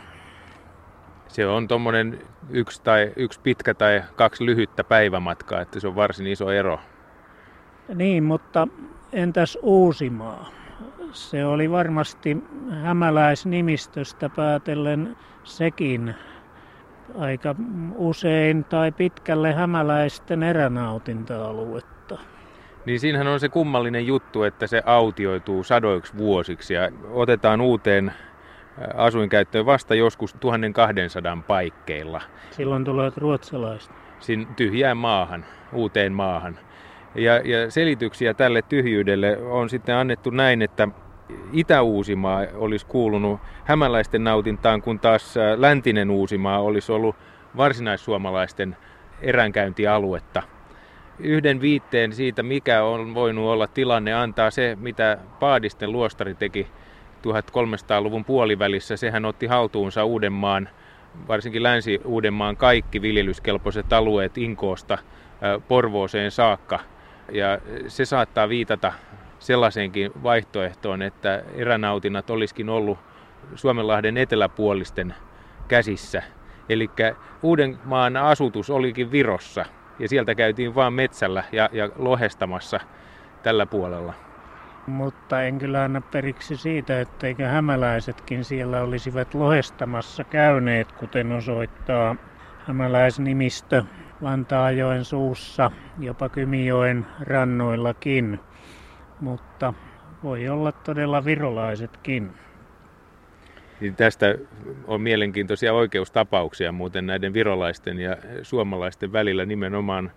se 1.28 1.46
on 1.46 1.68
tuommoinen 1.68 2.18
yksi, 2.50 2.82
tai, 2.82 3.12
yksi 3.16 3.40
pitkä 3.42 3.74
tai 3.74 4.02
kaksi 4.16 4.46
lyhyttä 4.46 4.84
päivämatkaa, 4.84 5.60
että 5.60 5.80
se 5.80 5.88
on 5.88 5.94
varsin 5.94 6.26
iso 6.26 6.50
ero. 6.50 6.80
Niin, 7.94 8.24
mutta 8.24 8.68
entäs 9.12 9.58
Uusimaa? 9.62 10.50
Se 11.12 11.44
oli 11.44 11.70
varmasti 11.70 12.36
hämäläisnimistöstä 12.82 14.28
päätellen 14.28 15.16
sekin 15.44 16.14
aika 17.18 17.54
usein 17.94 18.64
tai 18.64 18.92
pitkälle 18.92 19.52
hämäläisten 19.52 20.42
eränautinta-aluetta. 20.42 22.18
Niin 22.86 23.00
siinähän 23.00 23.26
on 23.26 23.40
se 23.40 23.48
kummallinen 23.48 24.06
juttu, 24.06 24.42
että 24.42 24.66
se 24.66 24.82
autioituu 24.86 25.64
sadoiksi 25.64 26.16
vuosiksi 26.18 26.74
ja 26.74 26.90
otetaan 27.10 27.60
uuteen 27.60 28.12
asuinkäyttöön 28.94 29.66
vasta 29.66 29.94
joskus 29.94 30.34
1200 30.34 31.38
paikkeilla. 31.46 32.20
Silloin 32.50 32.84
tulevat 32.84 33.16
ruotsalaiset. 33.16 33.92
Sin 34.20 34.46
tyhjään 34.46 34.96
maahan, 34.96 35.44
uuteen 35.72 36.12
maahan. 36.12 36.58
Ja, 37.14 37.36
ja 37.36 37.70
selityksiä 37.70 38.34
tälle 38.34 38.62
tyhjyydelle 38.62 39.38
on 39.38 39.70
sitten 39.70 39.96
annettu 39.96 40.30
näin, 40.30 40.62
että 40.62 40.88
Itä-Uusimaa 41.52 42.44
olisi 42.54 42.86
kuulunut 42.86 43.40
hämäläisten 43.64 44.24
nautintaan, 44.24 44.82
kun 44.82 45.00
taas 45.00 45.34
läntinen 45.56 46.10
Uusimaa 46.10 46.60
olisi 46.60 46.92
ollut 46.92 47.16
varsinaissuomalaisten 47.56 48.76
eränkäyntialuetta. 49.22 50.42
Yhden 51.18 51.60
viitteen 51.60 52.12
siitä, 52.12 52.42
mikä 52.42 52.82
on 52.82 53.14
voinut 53.14 53.44
olla 53.44 53.66
tilanne, 53.66 54.14
antaa 54.14 54.50
se, 54.50 54.76
mitä 54.80 55.18
Paadisten 55.40 55.92
luostari 55.92 56.34
teki 56.34 56.66
1300-luvun 57.22 58.24
puolivälissä 58.24 58.96
sehän 58.96 59.24
otti 59.24 59.46
haltuunsa 59.46 60.04
Uudenmaan, 60.04 60.68
varsinkin 61.28 61.62
Länsi-Uudenmaan 61.62 62.56
kaikki 62.56 63.02
viljelyskelpoiset 63.02 63.92
alueet 63.92 64.38
Inkoosta 64.38 64.98
Porvooseen 65.68 66.30
saakka. 66.30 66.80
Ja 67.32 67.58
se 67.88 68.04
saattaa 68.04 68.48
viitata 68.48 68.92
sellaiseenkin 69.38 70.12
vaihtoehtoon, 70.22 71.02
että 71.02 71.42
eränautinnat 71.54 72.30
olisikin 72.30 72.68
ollut 72.68 72.98
Suomenlahden 73.54 74.16
eteläpuolisten 74.16 75.14
käsissä. 75.68 76.22
Eli 76.68 76.90
Uudenmaan 77.42 78.16
asutus 78.16 78.70
olikin 78.70 79.10
Virossa 79.10 79.64
ja 79.98 80.08
sieltä 80.08 80.34
käytiin 80.34 80.74
vain 80.74 80.92
metsällä 80.92 81.44
ja, 81.52 81.68
ja 81.72 81.90
lohestamassa 81.96 82.80
tällä 83.42 83.66
puolella 83.66 84.25
mutta 84.86 85.42
en 85.42 85.58
kyllä 85.58 85.84
anna 85.84 86.00
periksi 86.00 86.56
siitä, 86.56 87.00
etteikö 87.00 87.46
hämäläisetkin 87.46 88.44
siellä 88.44 88.82
olisivat 88.82 89.34
lohestamassa 89.34 90.24
käyneet, 90.24 90.92
kuten 90.92 91.32
osoittaa 91.32 92.16
hämäläisnimistö 92.66 93.84
Vantaajoen 94.22 95.04
suussa, 95.04 95.70
jopa 95.98 96.28
Kymijoen 96.28 97.06
rannoillakin, 97.20 98.40
mutta 99.20 99.74
voi 100.22 100.48
olla 100.48 100.72
todella 100.72 101.24
virolaisetkin. 101.24 102.32
Niin 103.80 103.96
tästä 103.96 104.34
on 104.86 105.00
mielenkiintoisia 105.00 105.72
oikeustapauksia 105.72 106.72
muuten 106.72 107.06
näiden 107.06 107.32
virolaisten 107.32 107.98
ja 107.98 108.16
suomalaisten 108.42 109.12
välillä 109.12 109.46
nimenomaan 109.46 110.12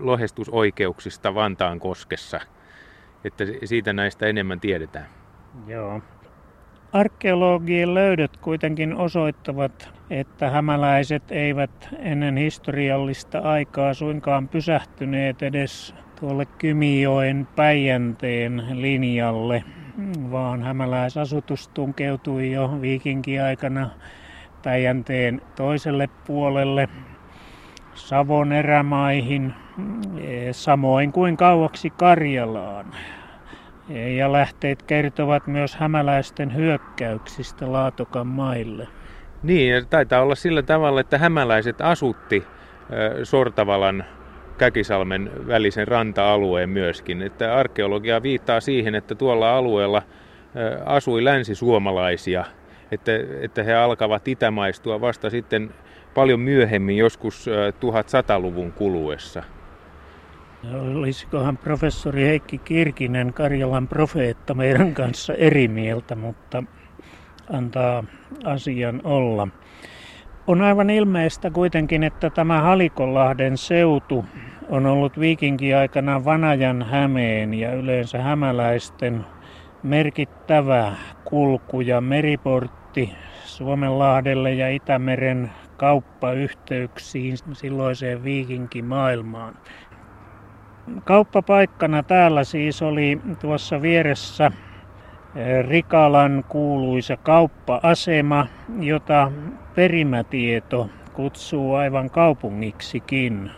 lohestusoikeuksista 0.00 1.34
Vantaan 1.34 1.80
koskessa– 1.80 2.40
että 3.24 3.44
siitä 3.64 3.92
näistä 3.92 4.26
enemmän 4.26 4.60
tiedetään. 4.60 5.06
Joo. 5.66 6.00
Arkeologien 6.92 7.94
löydöt 7.94 8.36
kuitenkin 8.36 8.96
osoittavat, 8.96 9.90
että 10.10 10.50
hämäläiset 10.50 11.22
eivät 11.30 11.88
ennen 11.98 12.36
historiallista 12.36 13.38
aikaa 13.38 13.94
suinkaan 13.94 14.48
pysähtyneet 14.48 15.42
edes 15.42 15.94
tuolle 16.20 16.46
Kymijoen 16.46 17.48
Päijänteen 17.56 18.64
linjalle, 18.72 19.64
vaan 20.30 20.62
hämäläisasutus 20.62 21.68
tunkeutui 21.68 22.52
jo 22.52 22.78
viikinkiaikana 22.80 23.90
Päijänteen 24.62 25.42
toiselle 25.56 26.08
puolelle 26.26 26.88
Savon 27.94 28.52
erämaihin, 28.52 29.54
samoin 30.52 31.12
kuin 31.12 31.36
kauaksi 31.36 31.90
Karjalaan. 31.90 32.86
Ja 34.16 34.32
lähteet 34.32 34.82
kertovat 34.82 35.46
myös 35.46 35.76
hämäläisten 35.76 36.54
hyökkäyksistä 36.54 37.72
Laatokan 37.72 38.26
maille. 38.26 38.88
Niin, 39.42 39.86
taitaa 39.90 40.22
olla 40.22 40.34
sillä 40.34 40.62
tavalla, 40.62 41.00
että 41.00 41.18
hämäläiset 41.18 41.80
asutti 41.80 42.44
Sortavalan 43.22 44.04
Käkisalmen 44.58 45.30
välisen 45.46 45.88
ranta-alueen 45.88 46.70
myöskin. 46.70 47.22
Että 47.22 47.56
arkeologia 47.56 48.22
viittaa 48.22 48.60
siihen, 48.60 48.94
että 48.94 49.14
tuolla 49.14 49.56
alueella 49.56 50.02
asui 50.84 51.24
länsisuomalaisia, 51.24 52.44
että, 52.92 53.12
että 53.40 53.62
he 53.62 53.74
alkavat 53.74 54.28
itämaistua 54.28 55.00
vasta 55.00 55.30
sitten 55.30 55.70
paljon 56.14 56.40
myöhemmin, 56.40 56.96
joskus 56.96 57.46
1100-luvun 57.80 58.72
kuluessa. 58.72 59.42
Olisikohan 60.72 61.58
professori 61.58 62.22
Heikki 62.22 62.58
Kirkinen, 62.58 63.32
Karjalan 63.32 63.88
profeetta, 63.88 64.54
meidän 64.54 64.94
kanssa 64.94 65.34
eri 65.34 65.68
mieltä, 65.68 66.14
mutta 66.14 66.64
antaa 67.52 68.04
asian 68.44 69.00
olla. 69.04 69.48
On 70.46 70.62
aivan 70.62 70.90
ilmeistä 70.90 71.50
kuitenkin, 71.50 72.02
että 72.02 72.30
tämä 72.30 72.60
Halikonlahden 72.60 73.58
seutu 73.58 74.24
on 74.68 74.86
ollut 74.86 75.20
viikinkiaikana 75.20 76.24
Vanajan 76.24 76.82
Hämeen 76.82 77.54
ja 77.54 77.72
yleensä 77.74 78.22
hämäläisten 78.22 79.26
merkittävä 79.82 80.92
kulku- 81.24 81.80
ja 81.80 82.00
meriportti 82.00 83.12
Suomenlahdelle 83.44 84.54
ja 84.54 84.70
Itämeren 84.70 85.50
kauppayhteyksiin 85.76 87.36
silloiseen 87.52 88.24
viikinkimaailmaan. 88.24 89.54
Kauppapaikkana 91.04 92.02
täällä 92.02 92.44
siis 92.44 92.82
oli 92.82 93.20
tuossa 93.40 93.82
vieressä 93.82 94.50
eh, 95.36 95.64
Rikalan 95.68 96.44
kuuluisa 96.48 97.16
kauppa-asema, 97.16 98.46
jota 98.80 99.32
perimätieto 99.74 100.90
kutsuu 101.12 101.74
aivan 101.74 102.10
kaupungiksikin. 102.10 103.50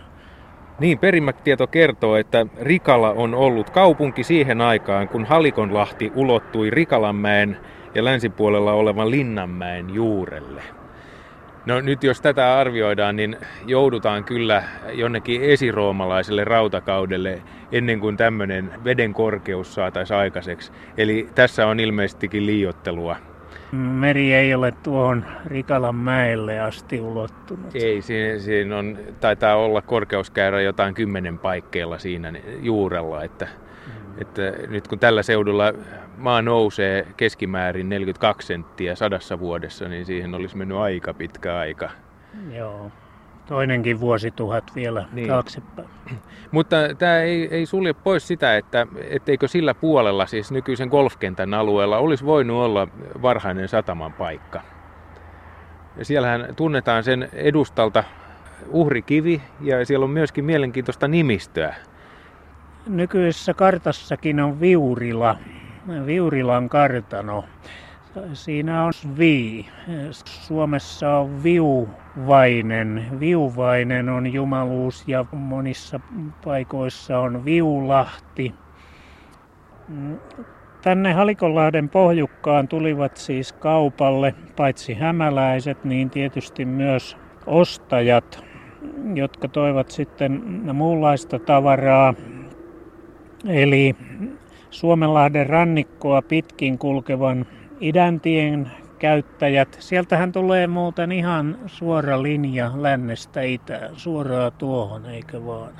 Niin, 0.81 0.99
perimätieto 0.99 1.67
kertoo, 1.67 2.17
että 2.17 2.47
Rikala 2.61 3.11
on 3.11 3.35
ollut 3.35 3.71
kaupunki 3.71 4.25
siihen 4.25 4.61
aikaan, 4.61 5.09
kun 5.09 5.25
Halikonlahti 5.25 6.13
ulottui 6.15 6.71
Rikalanmäen 6.71 7.57
ja 7.95 8.05
länsipuolella 8.05 8.73
olevan 8.73 9.11
Linnanmäen 9.11 9.95
juurelle. 9.95 10.63
No 11.67 11.81
nyt 11.81 12.05
jos 12.05 12.21
tätä 12.21 12.59
arvioidaan, 12.59 13.17
niin 13.17 13.37
joudutaan 13.67 14.25
kyllä 14.25 14.63
jonnekin 14.93 15.43
esiroomalaiselle 15.43 16.45
rautakaudelle 16.45 17.43
ennen 17.73 18.01
kuin 18.01 18.17
tämmöinen 18.17 18.71
veden 18.85 19.15
korkeus 19.15 19.75
saataisiin 19.75 20.17
aikaiseksi. 20.17 20.73
Eli 20.97 21.29
tässä 21.35 21.67
on 21.67 21.81
ilmeisestikin 21.81 22.47
liiottelua. 22.47 23.17
Meri 23.73 24.35
ei 24.35 24.55
ole 24.55 24.73
tuohon 24.83 25.25
Rikalan 25.47 25.95
mäelle 25.95 26.61
asti 26.61 27.01
ulottunut. 27.01 27.75
Ei, 27.75 28.03
siinä, 28.03 28.39
siinä 28.39 28.79
on, 28.79 28.99
taitaa 29.21 29.57
olla 29.57 29.83
korkeuskäyrä 29.83 30.61
jotain 30.61 30.95
kymmenen 30.95 31.39
paikkeilla 31.39 31.99
siinä 31.99 32.33
juurella, 32.61 33.23
että. 33.23 33.49
Että 34.19 34.43
nyt 34.69 34.89
kun 34.89 34.99
tällä 34.99 35.23
seudulla 35.23 35.73
maa 36.17 36.43
nousee 36.43 37.07
keskimäärin 37.17 37.89
42 37.89 38.47
senttiä 38.47 38.95
sadassa 38.95 39.39
vuodessa, 39.39 39.89
niin 39.89 40.07
siihen 40.07 40.35
olisi 40.35 40.57
mennyt 40.57 40.79
aika 40.79 41.15
pitkä 41.15 41.59
aika. 41.59 41.91
Joo, 42.53 42.91
toinenkin 43.47 44.01
vuosituhat 44.01 44.65
vielä 44.75 45.05
niin. 45.13 45.29
taaksepäin. 45.29 45.89
Mutta 46.51 46.77
tämä 46.99 47.21
ei, 47.21 47.49
ei 47.51 47.67
sulje 47.67 47.93
pois 47.93 48.29
sitä, 48.29 48.57
että 48.57 48.87
etteikö 49.11 49.49
sillä 49.49 49.75
puolella, 49.75 50.27
siis 50.27 50.53
nykyisen 50.53 50.89
golfkentän 50.89 51.55
alueella, 51.55 51.99
olisi 51.99 52.25
voinut 52.25 52.57
olla 52.57 52.89
varhainen 53.23 53.69
sataman 53.69 54.13
paikka. 54.13 54.63
Ja 55.97 56.05
siellähän 56.05 56.55
tunnetaan 56.57 57.05
sen 57.05 57.29
edustalta 57.33 58.05
uhrikivi 58.69 59.43
ja 59.61 59.87
siellä 59.87 60.05
on 60.05 60.11
myöskin 60.11 60.45
mielenkiintoista 60.45 61.09
nimistöä. 61.09 61.75
Nykyisessä 62.89 63.55
kartassakin 63.55 64.41
on 64.41 64.61
Viurila, 64.61 65.37
Viurilan 66.07 66.69
kartano. 66.69 67.45
Siinä 68.33 68.85
on 68.85 68.93
vi. 69.19 69.67
Suomessa 70.25 71.17
on 71.17 71.43
viuvainen. 71.43 73.07
Viuvainen 73.21 74.09
on 74.09 74.33
jumaluus 74.33 75.09
ja 75.09 75.25
monissa 75.33 76.01
paikoissa 76.45 77.19
on 77.19 77.45
viulahti. 77.45 78.55
Tänne 80.83 81.13
Halikonlahden 81.13 81.89
pohjukkaan 81.89 82.69
tulivat 82.69 83.17
siis 83.17 83.53
kaupalle 83.53 84.35
paitsi 84.57 84.95
hämäläiset, 84.95 85.85
niin 85.85 86.11
tietysti 86.11 86.65
myös 86.65 87.17
ostajat, 87.47 88.45
jotka 89.15 89.49
toivat 89.49 89.91
sitten 89.91 90.43
muunlaista 90.75 91.39
tavaraa. 91.39 92.15
Eli 93.49 93.97
Suomenlahden 94.71 95.47
rannikkoa 95.47 96.23
pitkin 96.23 96.79
kulkevan 96.79 97.47
idäntien 97.81 98.71
käyttäjät. 98.99 99.77
Sieltähän 99.81 100.33
tulee 100.33 100.67
muuten 100.67 101.13
ihan 101.13 101.59
suora 101.67 102.23
linja 102.23 102.71
lännestä 102.75 103.43
itään, 103.43 103.91
suoraan 103.97 104.53
tuohon, 104.59 105.07
eikö 105.07 105.47
vaan? 105.47 105.73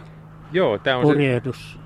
Joo, 0.53 0.79
tämä 0.79 0.97
on 0.97 1.03
Purjehdus. 1.03 1.81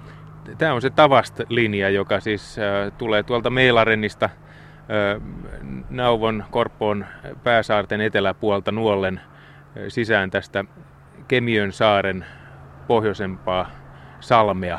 se, 0.46 0.54
tämä 0.58 0.74
on 0.74 0.82
se 0.82 0.90
Tavast-linja, 0.90 1.90
joka 1.90 2.20
siis 2.20 2.58
äh, 2.58 2.92
tulee 2.98 3.22
tuolta 3.22 3.50
Meilarenista 3.50 4.24
äh, 4.24 5.22
Nauvon, 5.90 6.44
Korppoon, 6.50 7.06
Pääsaarten 7.44 8.00
eteläpuolta 8.00 8.72
Nuollen 8.72 9.20
äh, 9.20 9.82
sisään 9.88 10.30
tästä 10.30 10.64
Kemiön 11.28 11.72
saaren 11.72 12.26
pohjoisempaa 12.86 13.70
salmea 14.20 14.78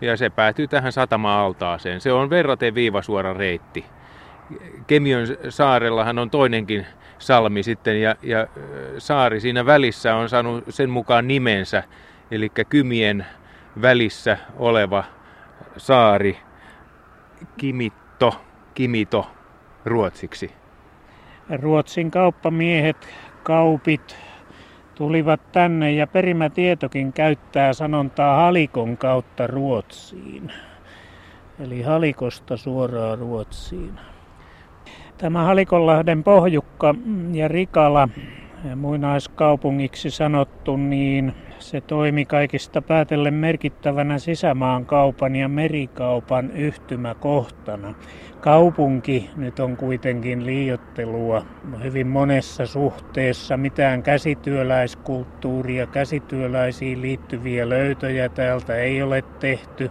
ja 0.00 0.16
se 0.16 0.30
päätyy 0.30 0.68
tähän 0.68 0.92
satama-altaaseen. 0.92 2.00
Se 2.00 2.12
on 2.12 2.30
verraten 2.30 2.74
viivasuora 2.74 3.32
reitti. 3.32 3.84
Kemion 4.86 5.26
saarellahan 5.48 6.18
on 6.18 6.30
toinenkin 6.30 6.86
salmi 7.18 7.62
sitten 7.62 8.00
ja, 8.02 8.16
ja 8.22 8.46
saari 8.98 9.40
siinä 9.40 9.66
välissä 9.66 10.14
on 10.16 10.28
saanut 10.28 10.64
sen 10.68 10.90
mukaan 10.90 11.28
nimensä, 11.28 11.82
eli 12.30 12.48
Kymien 12.68 13.26
välissä 13.82 14.38
oleva 14.56 15.04
saari 15.76 16.38
Kimitto, 17.56 18.40
Kimito 18.74 19.30
ruotsiksi. 19.84 20.52
Ruotsin 21.62 22.10
kauppamiehet, 22.10 23.08
kaupit, 23.42 24.16
tulivat 24.94 25.52
tänne 25.52 25.92
ja 25.92 26.06
perimätietokin 26.06 27.12
käyttää 27.12 27.72
sanontaa 27.72 28.36
halikon 28.36 28.96
kautta 28.96 29.46
Ruotsiin. 29.46 30.52
Eli 31.60 31.82
halikosta 31.82 32.56
suoraan 32.56 33.18
Ruotsiin. 33.18 34.00
Tämä 35.18 35.44
Halikonlahden 35.44 36.24
pohjukka 36.24 36.94
ja 37.32 37.48
Rikala 37.48 38.08
muinaiskaupungiksi 38.76 40.10
sanottu, 40.10 40.76
niin 40.76 41.34
se 41.58 41.80
toimi 41.80 42.24
kaikista 42.24 42.82
päätellen 42.82 43.34
merkittävänä 43.34 44.18
sisämaan 44.18 44.86
kaupan 44.86 45.36
ja 45.36 45.48
merikaupan 45.48 46.50
yhtymäkohtana. 46.50 47.94
Kaupunki 48.40 49.30
nyt 49.36 49.60
on 49.60 49.76
kuitenkin 49.76 50.46
liiottelua 50.46 51.46
hyvin 51.82 52.06
monessa 52.06 52.66
suhteessa. 52.66 53.56
Mitään 53.56 54.02
käsityöläiskulttuuria, 54.02 55.86
käsityöläisiin 55.86 57.02
liittyviä 57.02 57.68
löytöjä 57.68 58.28
täältä 58.28 58.76
ei 58.76 59.02
ole 59.02 59.22
tehty. 59.40 59.90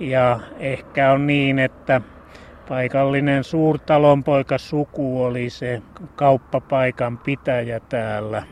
Ja 0.00 0.40
ehkä 0.58 1.12
on 1.12 1.26
niin, 1.26 1.58
että 1.58 2.00
paikallinen 2.68 3.44
suurtalonpoika 3.44 4.58
suku 4.58 5.22
oli 5.24 5.50
se 5.50 5.82
kauppapaikan 6.16 7.18
pitäjä 7.18 7.80
täällä. 7.80 8.42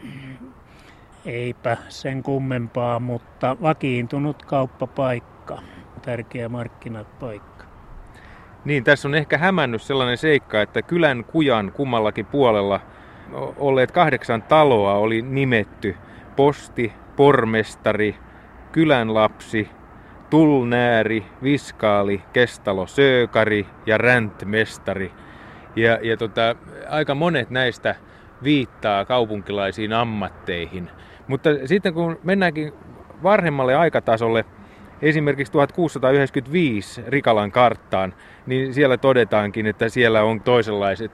Eipä 1.27 1.77
sen 1.89 2.23
kummempaa, 2.23 3.01
mutta 3.01 3.57
vakiintunut 3.63 4.43
kauppapaikka, 4.45 5.59
tärkeä 6.03 6.49
markkinapaikka. 6.49 7.65
Niin, 8.65 8.85
tässä 8.85 9.09
on 9.09 9.15
ehkä 9.15 9.39
hämännyt 9.39 9.83
sellainen 9.83 10.19
seikka, 10.19 10.63
että 10.63 10.83
kylän 10.83 11.25
kujan 11.25 11.73
kummallakin 11.73 12.27
puolella 12.27 12.81
olleet 13.57 13.91
kahdeksan 13.91 14.43
taloa 14.43 14.95
oli 14.95 15.23
nimetty 15.23 15.97
posti, 16.37 16.93
pormestari, 17.17 18.17
kylän 18.73 19.15
lapsi, 19.15 19.69
tulnääri, 20.33 21.25
viskaali, 21.43 22.23
kestalo, 22.33 22.87
söökari 22.87 23.67
ja 23.87 23.99
räntmestari. 23.99 25.13
Ja, 25.77 25.99
ja 26.03 26.17
tota, 26.17 26.57
aika 26.89 27.15
monet 27.15 27.51
näistä 27.51 27.95
viittaa 28.43 29.05
kaupunkilaisiin 29.05 29.93
ammatteihin. 29.93 30.91
Mutta 31.29 31.51
sitten 31.65 31.95
kun 31.95 32.19
mennäänkin 32.23 32.73
varhemmalle 33.23 33.75
aikatasolle, 33.75 34.45
esimerkiksi 35.03 35.53
1695 35.53 37.03
Rikalan 37.07 37.53
karttaan, 37.53 38.15
niin 38.47 38.75
siellä 38.75 38.97
todetaankin, 38.97 39.67
että 39.67 39.89
siellä 39.89 40.23
on 40.23 40.41
toisenlaiset 40.41 41.13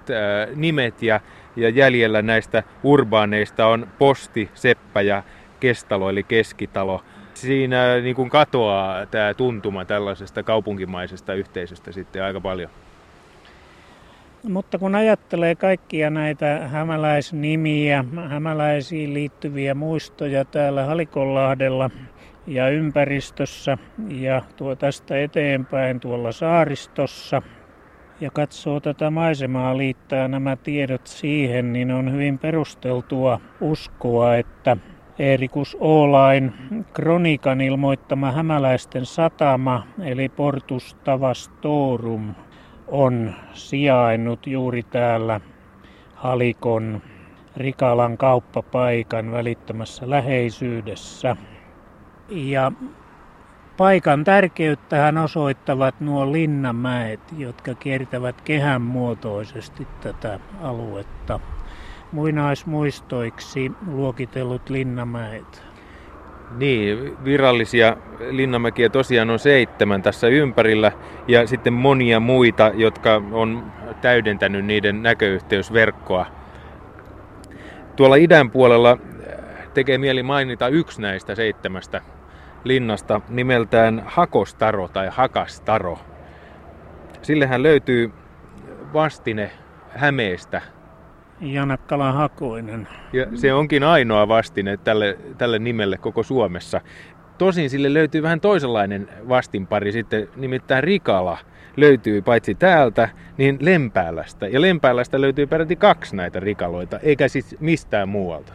nimet 0.55 1.03
ja, 1.03 1.21
ja 1.57 1.69
jäljellä 1.69 2.23
näistä 2.23 2.63
urbaaneista 2.83 3.67
on 3.67 3.89
posti, 3.99 4.51
seppä 4.55 5.01
ja 5.01 5.23
kestalo 5.61 6.11
eli 6.11 6.23
keskitalo. 6.23 7.03
Siinä 7.41 8.01
niin 8.01 8.17
kuin 8.17 8.31
katoaa 8.31 9.07
tämä 9.07 9.35
tuntuma 9.35 9.85
tällaisesta 9.85 10.43
kaupunkimaisesta 10.43 11.35
yhteisöstä 11.35 11.93
sitten 11.93 12.25
aika 12.25 12.41
paljon. 12.41 12.71
Mutta 14.49 14.79
kun 14.79 14.95
ajattelee 14.95 15.55
kaikkia 15.55 16.11
näitä 16.11 16.69
hämäläisnimiä, 16.69 18.05
hämäläisiin 18.29 19.15
liittyviä 19.15 19.75
muistoja 19.75 20.45
täällä 20.45 20.85
Halikonlahdella 20.85 21.91
ja 22.47 22.69
ympäristössä 22.69 23.79
ja 24.09 24.43
tuo 24.57 24.77
tästä 24.77 25.21
eteenpäin 25.21 26.01
tuolla 26.01 26.33
saaristossa 26.33 27.43
ja 28.21 28.31
katsoo 28.31 28.81
tätä 28.81 29.11
maisemaa, 29.11 29.77
liittää 29.77 30.29
nämä 30.29 30.57
tiedot 30.57 31.07
siihen, 31.07 31.73
niin 31.73 31.91
on 31.91 32.13
hyvin 32.13 32.39
perusteltua 32.39 33.41
uskoa, 33.61 34.37
että 34.37 34.77
Eerikus 35.19 35.77
Oolain 35.81 36.55
kronikan 36.93 37.61
ilmoittama 37.61 38.33
hämäläisten 38.33 39.07
satama, 39.07 39.87
eli 40.03 40.29
Portus 40.29 40.97
Tavastorum, 41.05 42.35
on 42.87 43.35
sijainnut 43.53 44.47
juuri 44.47 44.83
täällä 44.83 45.41
Halikon 46.15 47.03
Rikalan 47.57 48.19
kauppapaikan 48.19 49.33
välittömässä 49.33 50.11
läheisyydessä. 50.11 51.37
Ja 52.29 52.73
paikan 53.77 54.25
tärkeyttähän 54.25 55.19
osoittavat 55.19 56.01
nuo 56.01 56.33
linnamäet, 56.33 57.21
jotka 57.37 57.75
kiertävät 57.75 58.41
kehän 58.41 58.83
muotoisesti 58.83 59.89
tätä 60.01 60.41
aluetta. 60.61 61.41
Muinaismuistoiksi 62.13 63.73
luokitellut 63.87 64.71
linnamäet. 64.71 65.63
Niin, 66.59 67.25
virallisia 67.25 67.97
linnamäkiä 68.31 68.89
tosiaan 68.89 69.31
on 69.31 69.39
seitsemän 69.39 70.03
tässä 70.03 70.27
ympärillä 70.27 70.93
ja 71.29 71.47
sitten 71.47 71.73
monia 71.73 72.21
muita, 72.21 72.71
jotka 72.75 73.23
on 73.33 73.73
täydentänyt 74.01 74.65
niiden 74.65 75.03
näköyhteysverkkoa. 75.03 76.27
Tuolla 77.97 78.17
idän 78.17 78.51
puolella 78.51 78.99
tekee 79.75 79.99
mieli 79.99 80.23
mainita 80.23 80.69
yksi 80.69 81.03
näistä 81.03 81.35
seitsemästä 81.35 82.01
linnasta 82.65 83.21
nimeltään 83.29 84.03
Hakostaro 84.07 84.89
tai 84.89 85.09
Hakastaro. 85.11 85.99
Sillehän 87.23 87.63
löytyy 87.63 88.13
vastine 88.93 89.51
Hämeestä. 89.89 90.63
Janakkala 91.41 92.13
Hakoinen. 92.13 92.89
Ja 93.13 93.27
se 93.35 93.53
onkin 93.53 93.85
ainoa 93.85 94.29
vastine 94.29 94.77
tälle, 94.77 95.19
tälle 95.39 95.59
nimelle 95.59 95.99
koko 95.99 96.23
Suomessa. 96.23 96.81
Tosin 97.39 97.71
sille 97.71 97.95
löytyy 97.95 98.23
vähän 98.23 98.41
toisenlainen 98.41 99.09
vastinpari 99.29 99.93
sitten, 99.93 100.29
nimittäin 100.37 100.85
Rikala 100.85 101.39
löytyy 101.77 102.23
paitsi 102.23 102.55
täältä, 102.55 103.09
niin 103.37 103.59
Lempäälästä. 103.61 104.49
Ja 104.49 104.61
Lempäälästä 104.61 105.21
löytyy 105.21 105.47
peräti 105.47 105.77
kaksi 105.77 106.17
näitä 106.17 106.41
rikaloita, 106.41 106.99
eikä 106.99 107.29
siis 107.29 107.57
mistään 107.61 108.09
muualta. 108.09 108.53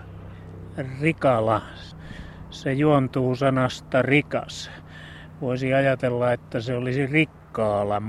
Rikala, 1.02 1.62
se 2.50 2.74
juontuu 2.74 3.36
sanasta 3.36 4.02
rikas. 4.02 4.72
Voisi 5.42 5.74
ajatella, 5.74 6.34
että 6.34 6.62
se 6.62 6.76
olisi 6.76 7.06
rikkaala. 7.06 8.02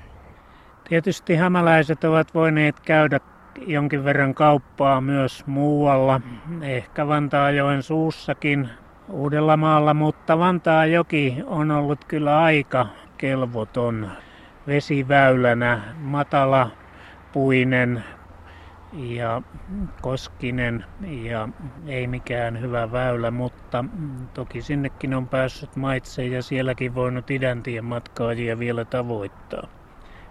Tietysti 0.89 1.37
hämäläiset 1.37 2.05
ovat 2.05 2.35
voineet 2.35 2.81
käydä 2.81 3.21
jonkin 3.67 4.05
verran 4.05 4.35
kauppaa 4.35 5.01
myös 5.01 5.47
muualla, 5.47 6.21
ehkä 6.63 7.09
Vantaajoen 7.09 7.83
suussakin 7.83 8.69
Uudellamaalla, 9.09 9.95
mutta 9.95 10.39
Vantaajoki 10.39 11.37
on 11.47 11.71
ollut 11.71 12.05
kyllä 12.05 12.43
aika 12.43 12.87
kelvoton 13.19 14.11
vesiväylänä, 14.67 15.81
matala 15.97 16.71
puinen 17.33 18.05
ja 18.93 19.43
koskinen 20.01 20.85
ja 21.23 21.49
ei 21.87 22.07
mikään 22.07 22.61
hyvä 22.61 22.93
väylä, 22.93 23.31
mutta 23.31 23.85
toki 24.35 24.63
sinnekin 24.63 25.15
on 25.15 25.29
päässyt 25.29 25.77
maitse 25.77 26.27
ja 26.27 26.43
sielläkin 26.43 26.95
voinut 26.95 27.31
idäntien 27.31 27.85
matkaajia 27.85 28.59
vielä 28.59 28.85
tavoittaa. 28.85 29.69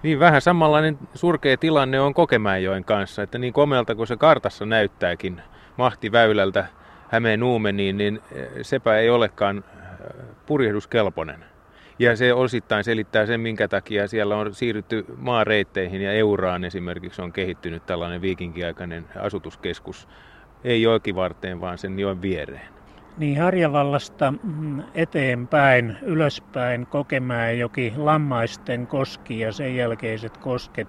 Niin 0.04 0.20
vähän 0.20 0.42
samanlainen 0.42 1.00
surkea 1.16 1.58
tilanne 1.58 2.00
on 2.00 2.14
Kokemäenjoen 2.14 2.84
kanssa, 2.84 3.24
että 3.24 3.38
niin 3.38 3.54
komealta 3.54 3.96
kuin 3.96 4.08
se 4.08 4.18
kartassa 4.18 4.66
näyttääkin 4.66 5.42
mahtiväylältä 5.78 6.66
Hämeen 7.10 7.40
Nuumeniin, 7.40 7.98
niin 7.98 8.22
sepä 8.62 8.98
ei 8.98 9.10
olekaan 9.10 9.64
äh, 9.68 9.98
purjehduskelpoinen. 10.46 11.46
Ja 12.00 12.16
se 12.16 12.34
osittain 12.34 12.84
selittää 12.84 13.26
sen, 13.26 13.40
minkä 13.40 13.68
takia 13.68 14.08
siellä 14.08 14.36
on 14.36 14.56
siirrytty 14.56 15.06
maareitteihin 15.18 16.02
ja 16.02 16.14
Euraan 16.14 16.64
esimerkiksi 16.64 17.22
on 17.22 17.34
kehittynyt 17.34 17.86
tällainen 17.86 18.22
viikinkiaikainen 18.22 19.06
asutuskeskus. 19.20 20.08
Ei 20.64 20.82
jokivarteen, 20.82 21.62
vaan 21.62 21.78
sen 21.78 22.00
joen 22.00 22.22
viereen. 22.22 22.73
Niin 23.18 23.40
Harjavallasta 23.42 24.34
mm, 24.44 24.84
eteenpäin, 24.94 25.98
ylöspäin 26.02 26.86
Kokemäenjoki, 26.90 27.94
Lammaisten 27.98 28.88
koski 28.88 29.40
ja 29.40 29.52
sen 29.52 29.76
jälkeiset 29.76 30.32
kosket 30.40 30.88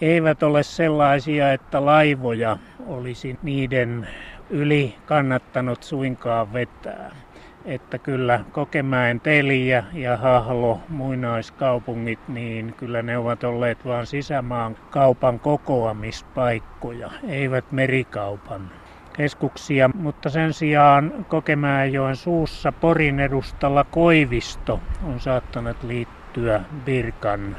eivät 0.00 0.42
ole 0.42 0.62
sellaisia, 0.62 1.52
että 1.52 1.84
laivoja 1.84 2.56
olisi 2.86 3.34
niiden 3.42 4.08
yli 4.50 4.94
kannattanut 5.04 5.82
suinkaan 5.82 6.52
vetää. 6.52 7.16
Että 7.64 7.98
kyllä 7.98 8.44
Kokemäen 8.52 9.20
Teliä 9.20 9.84
ja 9.92 10.16
Hahlo, 10.16 10.80
muinaiskaupungit, 10.88 12.20
niin 12.28 12.74
kyllä 12.76 13.02
ne 13.02 13.18
ovat 13.18 13.44
olleet 13.44 13.84
vain 13.84 14.06
sisämaan 14.06 14.76
kaupan 14.90 15.40
kokoamispaikkoja, 15.40 17.10
eivät 17.28 17.64
merikaupan 17.72 18.72
keskuksia, 19.12 19.90
mutta 19.94 20.30
sen 20.30 20.52
sijaan 20.52 21.26
Kokemäenjoen 21.28 22.16
suussa 22.16 22.72
Porin 22.72 23.20
edustalla 23.20 23.84
Koivisto 23.84 24.80
on 25.04 25.20
saattanut 25.20 25.82
liittyä 25.82 26.60
Birkan 26.84 27.56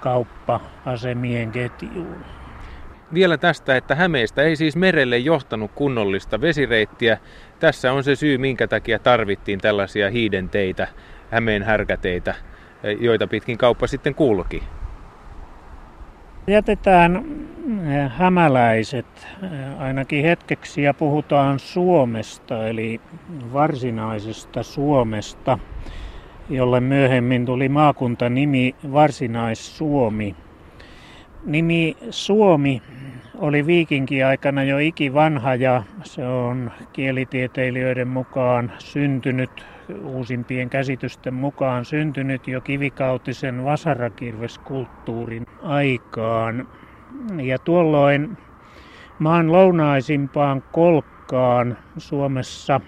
kauppa-asemien 0.00 1.50
ketjuun. 1.50 2.24
Vielä 3.14 3.38
tästä, 3.38 3.76
että 3.76 3.94
Hämeestä 3.94 4.42
ei 4.42 4.56
siis 4.56 4.76
merelle 4.76 5.18
johtanut 5.18 5.70
kunnollista 5.74 6.40
vesireittiä. 6.40 7.18
Tässä 7.60 7.92
on 7.92 8.04
se 8.04 8.16
syy, 8.16 8.38
minkä 8.38 8.68
takia 8.68 8.98
tarvittiin 8.98 9.58
tällaisia 9.60 10.10
hiidenteitä, 10.10 10.88
Hämeen 11.30 11.62
härkäteitä, 11.62 12.34
joita 13.00 13.26
pitkin 13.26 13.58
kauppa 13.58 13.86
sitten 13.86 14.14
kulki. 14.14 14.62
Jätetään 16.46 17.16
eh, 17.16 18.10
hämäläiset 18.10 19.06
eh, 19.42 19.80
ainakin 19.80 20.24
hetkeksi 20.24 20.82
ja 20.82 20.94
puhutaan 20.94 21.58
Suomesta, 21.58 22.68
eli 22.68 23.00
varsinaisesta 23.52 24.62
Suomesta, 24.62 25.58
jolle 26.50 26.80
myöhemmin 26.80 27.46
tuli 27.46 27.68
maakuntanimi 27.68 28.74
Varsinais-Suomi. 28.92 30.36
Nimi 31.44 31.96
Suomi 32.10 32.82
oli 33.38 33.66
viikinkiaikana 33.66 34.64
jo 34.64 34.78
ikivanha 34.78 35.54
ja 35.54 35.82
se 36.04 36.26
on 36.26 36.70
kielitieteilijöiden 36.92 38.08
mukaan 38.08 38.72
syntynyt, 38.78 39.64
uusimpien 40.00 40.70
käsitysten 40.70 41.34
mukaan 41.34 41.84
syntynyt 41.84 42.46
jo 42.46 42.60
kivikautisen 42.60 43.64
vasarakirveskulttuurin 43.64 45.46
aikaan. 45.62 46.68
Ja 47.42 47.58
tuolloin 47.58 48.38
maan 49.18 49.52
lounaisimpaan 49.52 50.62
kolkkaan 50.70 51.78
Suomessa 51.98 52.80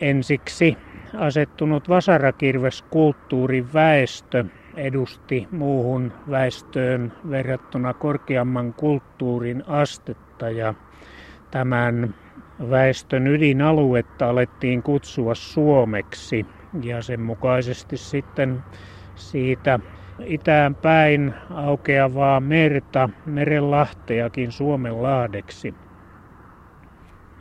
ensiksi 0.00 0.76
asettunut 1.16 1.88
vasarakirveskulttuurin 1.88 3.72
väestö 3.72 4.44
edusti 4.74 5.46
muuhun 5.50 6.12
väestöön 6.30 7.12
verrattuna 7.30 7.94
korkeamman 7.98 8.74
kulttuurin 8.76 9.62
astetta 9.66 10.50
ja 10.50 10.74
tämän 11.50 12.14
väestön 12.70 13.26
ydinaluetta 13.26 14.28
alettiin 14.28 14.82
kutsua 14.82 15.34
Suomeksi 15.34 16.46
ja 16.80 17.02
sen 17.02 17.20
mukaisesti 17.20 17.96
sitten 17.96 18.64
siitä 19.14 19.80
itään 20.24 20.74
päin 20.74 21.34
aukeavaa 21.50 22.40
merta, 22.40 23.08
merenlahteakin 23.24 24.52
Suomenlahdeksi. 24.52 25.74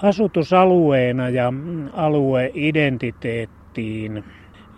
Asutusalueena 0.04 1.30
ja 1.30 1.54
alueidentiteettiin 1.94 4.24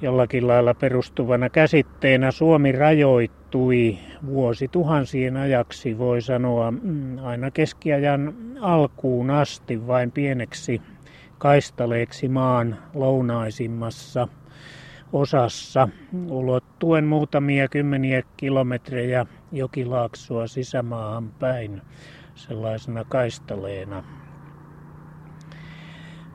jollakin 0.01 0.47
lailla 0.47 0.73
perustuvana 0.73 1.49
käsitteenä 1.49 2.31
Suomi 2.31 2.71
rajoittui 3.53 3.97
vuosituhansien 4.25 5.37
ajaksi, 5.37 5.97
voi 5.97 6.21
sanoa 6.21 6.71
mm, 6.71 7.17
aina 7.17 7.51
keskiajan 7.51 8.33
alkuun 8.61 9.29
asti 9.29 9.87
vain 9.87 10.11
pieneksi 10.11 10.81
kaistaleeksi 11.37 12.27
maan 12.27 12.77
lounaisimmassa 12.93 14.27
osassa, 15.13 15.89
ulottuen 16.29 17.05
muutamia 17.05 17.67
kymmeniä 17.67 18.23
kilometrejä 18.37 19.25
jokilaaksoa 19.51 20.47
sisämaahan 20.47 21.29
päin 21.39 21.81
sellaisena 22.35 23.03
kaistaleena. 23.09 24.22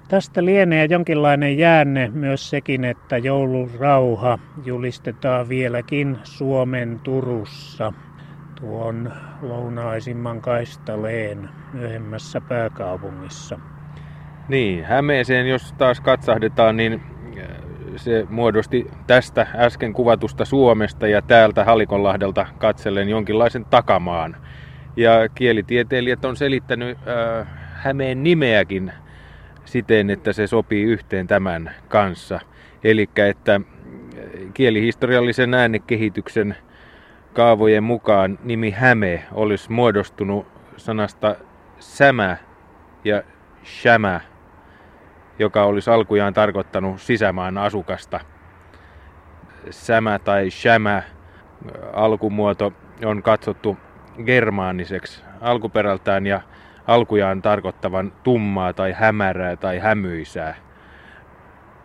Tästä 0.08 0.44
lienee 0.44 0.86
jonkinlainen 0.90 1.58
jäänne 1.58 2.10
myös 2.14 2.50
sekin, 2.50 2.84
että 2.84 3.18
joulurauha 3.18 4.38
julistetaan 4.64 5.48
vieläkin 5.48 6.18
Suomen 6.24 7.00
Turussa 7.02 7.92
tuon 8.60 9.12
lounaisimman 9.42 10.40
kaistaleen 10.40 11.48
myöhemmässä 11.72 12.40
pääkaupungissa. 12.40 13.60
Niin, 14.48 14.84
Hämeeseen 14.84 15.48
jos 15.48 15.72
taas 15.72 16.00
katsahdetaan, 16.00 16.76
niin 16.76 17.02
äh, 17.38 17.46
se 17.96 18.26
muodosti 18.30 18.90
tästä 19.06 19.46
äsken 19.54 19.92
kuvatusta 19.92 20.44
Suomesta 20.44 21.06
ja 21.06 21.22
täältä 21.22 21.64
Halikonlahdelta 21.64 22.46
katsellen 22.58 23.08
jonkinlaisen 23.08 23.64
takamaan. 23.64 24.36
Ja 24.96 25.28
kielitieteilijät 25.34 26.24
on 26.24 26.36
selittänyt 26.36 26.98
äh, 26.98 27.48
Hämeen 27.74 28.22
nimeäkin 28.22 28.92
siten, 29.68 30.11
että 30.11 30.33
se 30.33 30.46
sopii 30.46 30.83
yhteen 30.83 31.26
tämän 31.26 31.74
kanssa. 31.88 32.40
Eli 32.85 33.09
että 33.16 33.61
kielihistoriallisen 34.54 35.54
äänekehityksen 35.54 36.57
kaavojen 37.33 37.85
mukaan 37.85 38.38
nimi 38.44 38.70
Häme 38.70 39.24
olisi 39.33 39.72
muodostunut 39.72 40.46
sanasta 40.76 41.37
sämä 41.78 42.37
ja 43.04 43.22
shämä, 43.64 44.20
joka 45.38 45.64
olisi 45.64 45.90
alkujaan 45.90 46.35
tarkoittanut 46.35 47.00
sisämaan 47.00 47.59
asukasta. 47.59 48.20
Sämä 49.70 50.18
tai 50.18 50.50
shämä 50.50 51.02
alkumuoto 51.92 52.72
on 53.04 53.22
katsottu 53.22 53.76
germaaniseksi 54.24 55.22
alkuperältään 55.40 56.26
ja 56.26 56.40
alkujaan 56.88 57.42
tarkoittavan 57.42 58.12
tummaa 58.22 58.72
tai 58.72 58.92
hämärää 58.92 59.57
tai 59.57 59.79
hämyisää. 59.79 60.55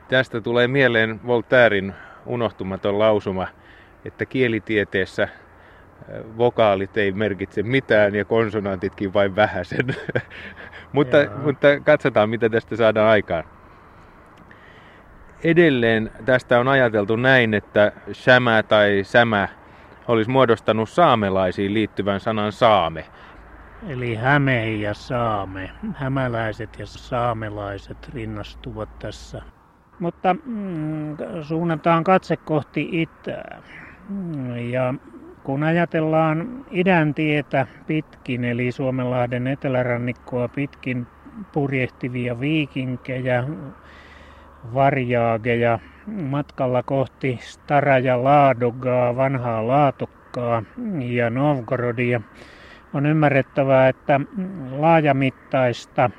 Tästä 0.07 0.41
tulee 0.41 0.67
mieleen 0.67 1.19
Voltairin 1.27 1.93
unohtumaton 2.25 2.99
lausuma, 2.99 3.47
että 4.05 4.25
kielitieteessä 4.25 5.27
vokaalit 6.37 6.97
ei 6.97 7.11
merkitse 7.11 7.63
mitään 7.63 8.15
ja 8.15 8.25
konsonantitkin 8.25 9.13
vain 9.13 9.35
vähäsen. 9.35 9.87
mutta, 10.93 11.17
mutta 11.43 11.67
katsotaan, 11.83 12.29
mitä 12.29 12.49
tästä 12.49 12.75
saadaan 12.75 13.09
aikaan. 13.09 13.43
Edelleen 15.43 16.11
tästä 16.25 16.59
on 16.59 16.67
ajateltu 16.67 17.15
näin, 17.15 17.53
että 17.53 17.91
sämä 18.11 18.63
tai 18.63 18.99
sämä 19.03 19.47
olisi 20.07 20.31
muodostanut 20.31 20.89
saamelaisiin 20.89 21.73
liittyvän 21.73 22.19
sanan 22.19 22.51
saame. 22.51 23.05
Eli 23.87 24.15
Häme 24.15 24.71
ja 24.71 24.93
Saame. 24.93 25.69
Hämäläiset 25.95 26.79
ja 26.79 26.85
saamelaiset 26.85 28.09
rinnastuvat 28.13 28.99
tässä. 28.99 29.41
Mutta 29.99 30.35
mm, 30.45 31.17
suunnataan 31.41 32.03
katse 32.03 32.37
kohti 32.37 32.89
itää. 32.91 33.61
Ja 34.71 34.93
kun 35.43 35.63
ajatellaan 35.63 36.65
idän 36.71 37.13
tietä 37.13 37.67
pitkin, 37.87 38.43
eli 38.43 38.71
Suomenlahden 38.71 39.47
etelärannikkoa 39.47 40.47
pitkin 40.47 41.07
purjehtivia 41.51 42.39
viikinkejä, 42.39 43.43
varjaageja, 44.73 45.79
matkalla 46.07 46.83
kohti 46.83 47.39
Stara 47.41 47.99
ja 47.99 48.23
Laadogaa, 48.23 49.15
vanhaa 49.15 49.67
Laatokkaa 49.67 50.63
ja 50.99 51.29
Novgorodia, 51.29 52.21
on 52.93 53.05
ymmärrettävää, 53.05 53.87
että 53.87 54.19
laajamittaista 54.71 56.09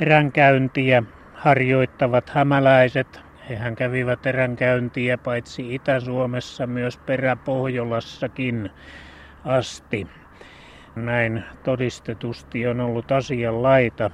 eränkäyntiä 0.00 1.02
harjoittavat 1.34 2.30
hämäläiset 2.30 3.22
Hehän 3.48 3.76
kävivät 3.76 4.26
eränkäyntiä 4.26 5.18
paitsi 5.18 5.74
Itä-Suomessa 5.74 6.66
myös 6.66 6.98
Peräpohjolassakin 6.98 8.70
asti. 9.44 10.06
Näin 10.96 11.44
todistetusti 11.62 12.66
on 12.66 12.80
ollut 12.80 13.12
asian 13.12 13.62
laita. 13.62 14.10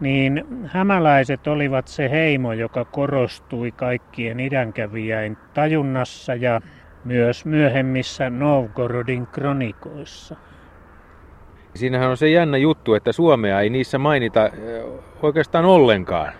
Niin 0.00 0.44
hämäläiset 0.66 1.46
olivat 1.46 1.88
se 1.88 2.10
heimo, 2.10 2.52
joka 2.52 2.84
korostui 2.84 3.72
kaikkien 3.72 4.40
idänkävijäin 4.40 5.36
tajunnassa 5.54 6.34
ja 6.34 6.60
myös 7.04 7.44
myöhemmissä 7.44 8.30
Novgorodin 8.30 9.26
kronikoissa. 9.26 10.36
Siinähän 11.76 12.10
on 12.10 12.16
se 12.16 12.28
jännä 12.28 12.56
juttu, 12.56 12.94
että 12.94 13.12
Suomea 13.12 13.60
ei 13.60 13.70
niissä 13.70 13.98
mainita 13.98 14.50
oikeastaan 15.22 15.64
ollenkaan. 15.64 16.32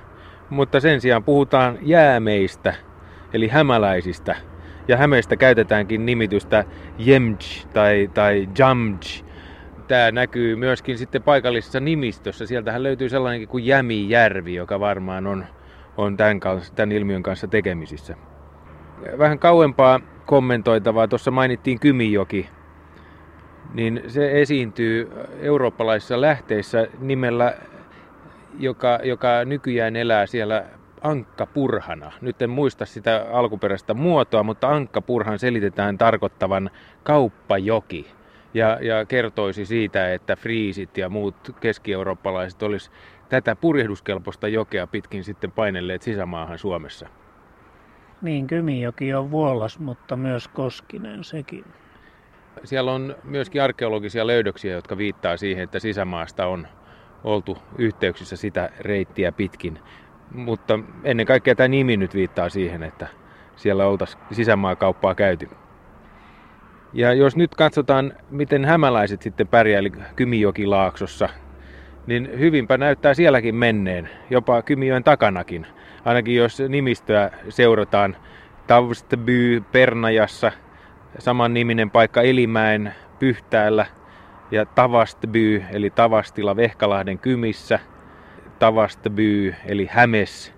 Mutta 0.51 0.81
sen 0.81 1.01
sijaan 1.01 1.25
puhutaan 1.25 1.79
jäämeistä, 1.83 2.75
eli 3.33 3.49
hämäläisistä. 3.49 4.37
Ja 4.89 4.97
hämeistä 4.97 5.37
käytetäänkin 5.37 6.07
nimitystä 6.07 6.65
Jemj 6.99 7.39
tai, 7.73 8.11
tai 8.15 8.49
Jamj. 8.59 8.97
Tämä 9.89 10.11
näkyy 10.11 10.57
myöskin 10.57 10.99
sitten 10.99 11.23
paikallisessa 11.23 11.81
nimistössä. 11.81 12.47
Sieltähän 12.47 12.83
löytyy 12.83 13.09
sellainenkin 13.09 13.49
kuin 13.49 13.67
Jämijärvi, 13.67 14.55
joka 14.55 14.81
varmaan 14.81 15.27
on, 15.27 15.45
on 15.97 16.17
tämän, 16.17 16.41
kanssa, 16.41 16.75
tämän 16.75 16.93
ilmiön 16.93 17.23
kanssa 17.23 17.49
tekemisissä. 17.49 18.17
Vähän 19.19 19.39
kauempaa 19.39 20.01
kommentoitavaa. 20.27 21.09
Tuossa 21.09 21.31
mainittiin 21.31 21.81
Kymijoki. 21.81 22.49
Niin 23.75 24.03
se 24.07 24.41
esiintyy 24.41 25.11
eurooppalaisissa 25.41 26.21
lähteissä 26.21 26.87
nimellä 27.01 27.55
joka, 28.59 28.99
joka 29.03 29.45
nykyään 29.45 29.97
elää 29.97 30.27
siellä 30.27 30.65
ankkapurhana. 31.01 32.13
Nyt 32.21 32.43
en 32.43 32.51
muista 32.51 32.87
sitä 32.87 33.27
alkuperäistä 33.33 33.95
muotoa, 33.95 34.43
mutta 34.43 34.69
ankkapurhan 34.69 35.39
selitetään 35.39 35.99
tarkoittavan 35.99 36.71
kauppajoki. 37.03 38.11
Ja, 38.55 38.79
ja 38.81 39.05
kertoisi 39.05 39.67
siitä, 39.67 40.13
että 40.13 40.37
friisit 40.37 40.99
ja 40.99 41.09
muut 41.09 41.35
keski-eurooppalaiset 41.61 42.63
olisi 42.63 42.91
tätä 43.29 43.57
purjehduskelpoista 43.57 44.49
jokea 44.49 44.87
pitkin 44.87 45.25
sitten 45.25 45.53
painelleet 45.53 46.03
sisämaahan 46.03 46.59
Suomessa. 46.59 47.09
Niin, 48.23 48.47
Kymijoki 48.47 49.15
on 49.15 49.31
vuolas, 49.31 49.79
mutta 49.79 50.17
myös 50.17 50.49
Koskinen 50.49 51.25
sekin. 51.25 51.65
Siellä 52.65 52.93
on 52.93 53.17
myöskin 53.25 53.63
arkeologisia 53.63 54.27
löydöksiä, 54.27 54.75
jotka 54.75 54.99
viittaa 54.99 55.37
siihen, 55.37 55.65
että 55.65 55.79
sisämaasta 55.79 56.47
on 56.47 56.67
oltu 57.25 57.59
yhteyksissä 57.79 58.37
sitä 58.37 58.71
reittiä 58.81 59.33
pitkin. 59.33 59.79
Mutta 60.35 60.79
ennen 61.05 61.27
kaikkea 61.27 61.55
tämä 61.55 61.69
nimi 61.69 61.97
nyt 61.97 62.15
viittaa 62.15 62.49
siihen, 62.49 62.83
että 62.83 63.07
siellä 63.57 63.87
oltaisiin 63.87 64.23
sisämaakauppaa 64.33 65.15
käyty. 65.15 65.49
Ja 66.93 67.13
jos 67.13 67.37
nyt 67.37 67.55
katsotaan, 67.55 68.13
miten 68.31 68.65
hämäläiset 68.65 69.23
sitten 69.23 69.49
pärjäili 69.49 69.93
Kymijokilaaksossa, 70.17 71.29
niin 72.07 72.31
hyvinpä 72.39 72.79
näyttää 72.79 73.15
sielläkin 73.15 73.55
menneen, 73.55 74.09
jopa 74.31 74.63
Kymijoen 74.63 75.05
takanakin. 75.05 75.67
Ainakin 76.05 76.37
jos 76.37 76.63
nimistöä 76.69 77.31
seurataan 77.49 78.17
Tavstby 78.67 79.63
Pernajassa, 79.73 80.53
saman 81.19 81.55
niminen 81.55 81.91
paikka 81.91 82.23
Elimäen 82.23 82.95
Pyhtäällä– 83.19 83.87
ja 84.51 84.67
Tavastby 84.67 85.65
eli 85.71 85.91
Tavastila 85.91 86.57
Vehkalahden 86.57 87.19
kymissä, 87.19 87.79
Tavastby 88.59 89.55
eli 89.67 89.89
Hämes 89.91 90.55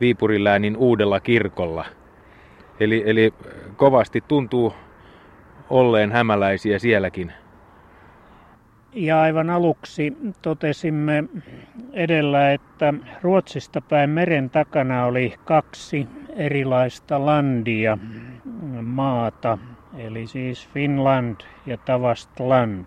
Viipurin 0.00 0.44
läänin 0.44 0.76
uudella 0.76 1.20
kirkolla. 1.20 1.84
Eli, 2.80 3.02
eli 3.06 3.34
kovasti 3.76 4.24
tuntuu 4.28 4.74
olleen 5.70 6.12
hämäläisiä 6.12 6.78
sielläkin. 6.78 7.32
Ja 8.92 9.20
aivan 9.20 9.50
aluksi 9.50 10.16
totesimme 10.42 11.24
edellä, 11.92 12.52
että 12.52 12.94
Ruotsista 13.22 13.80
päin 13.80 14.10
meren 14.10 14.50
takana 14.50 15.04
oli 15.04 15.34
kaksi 15.44 16.08
erilaista 16.36 17.26
landia, 17.26 17.98
maata, 18.82 19.58
eli 19.98 20.26
siis 20.26 20.68
Finland 20.68 21.36
ja 21.66 21.76
Tavastland. 21.76 22.86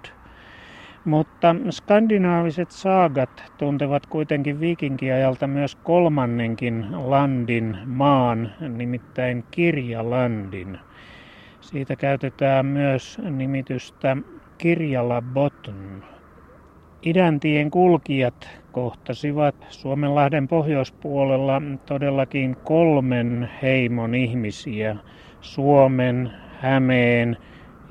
Mutta 1.05 1.55
skandinaaviset 1.69 2.71
saagat 2.71 3.43
tuntevat 3.57 4.05
kuitenkin 4.05 4.59
viikinkiajalta 4.59 5.47
myös 5.47 5.75
kolmannenkin 5.75 6.85
landin 6.91 7.77
maan, 7.85 8.51
nimittäin 8.59 9.43
Kirjalandin. 9.51 10.79
Siitä 11.61 11.95
käytetään 11.95 12.65
myös 12.65 13.17
nimitystä 13.29 14.17
Kirjalabotn. 14.57 16.03
Idäntien 17.05 17.71
kulkijat 17.71 18.49
kohtasivat 18.71 19.55
Suomenlahden 19.69 20.47
pohjoispuolella 20.47 21.61
todellakin 21.85 22.57
kolmen 22.63 23.49
heimon 23.61 24.15
ihmisiä, 24.15 24.95
Suomen, 25.41 26.31
Hämeen 26.63 27.37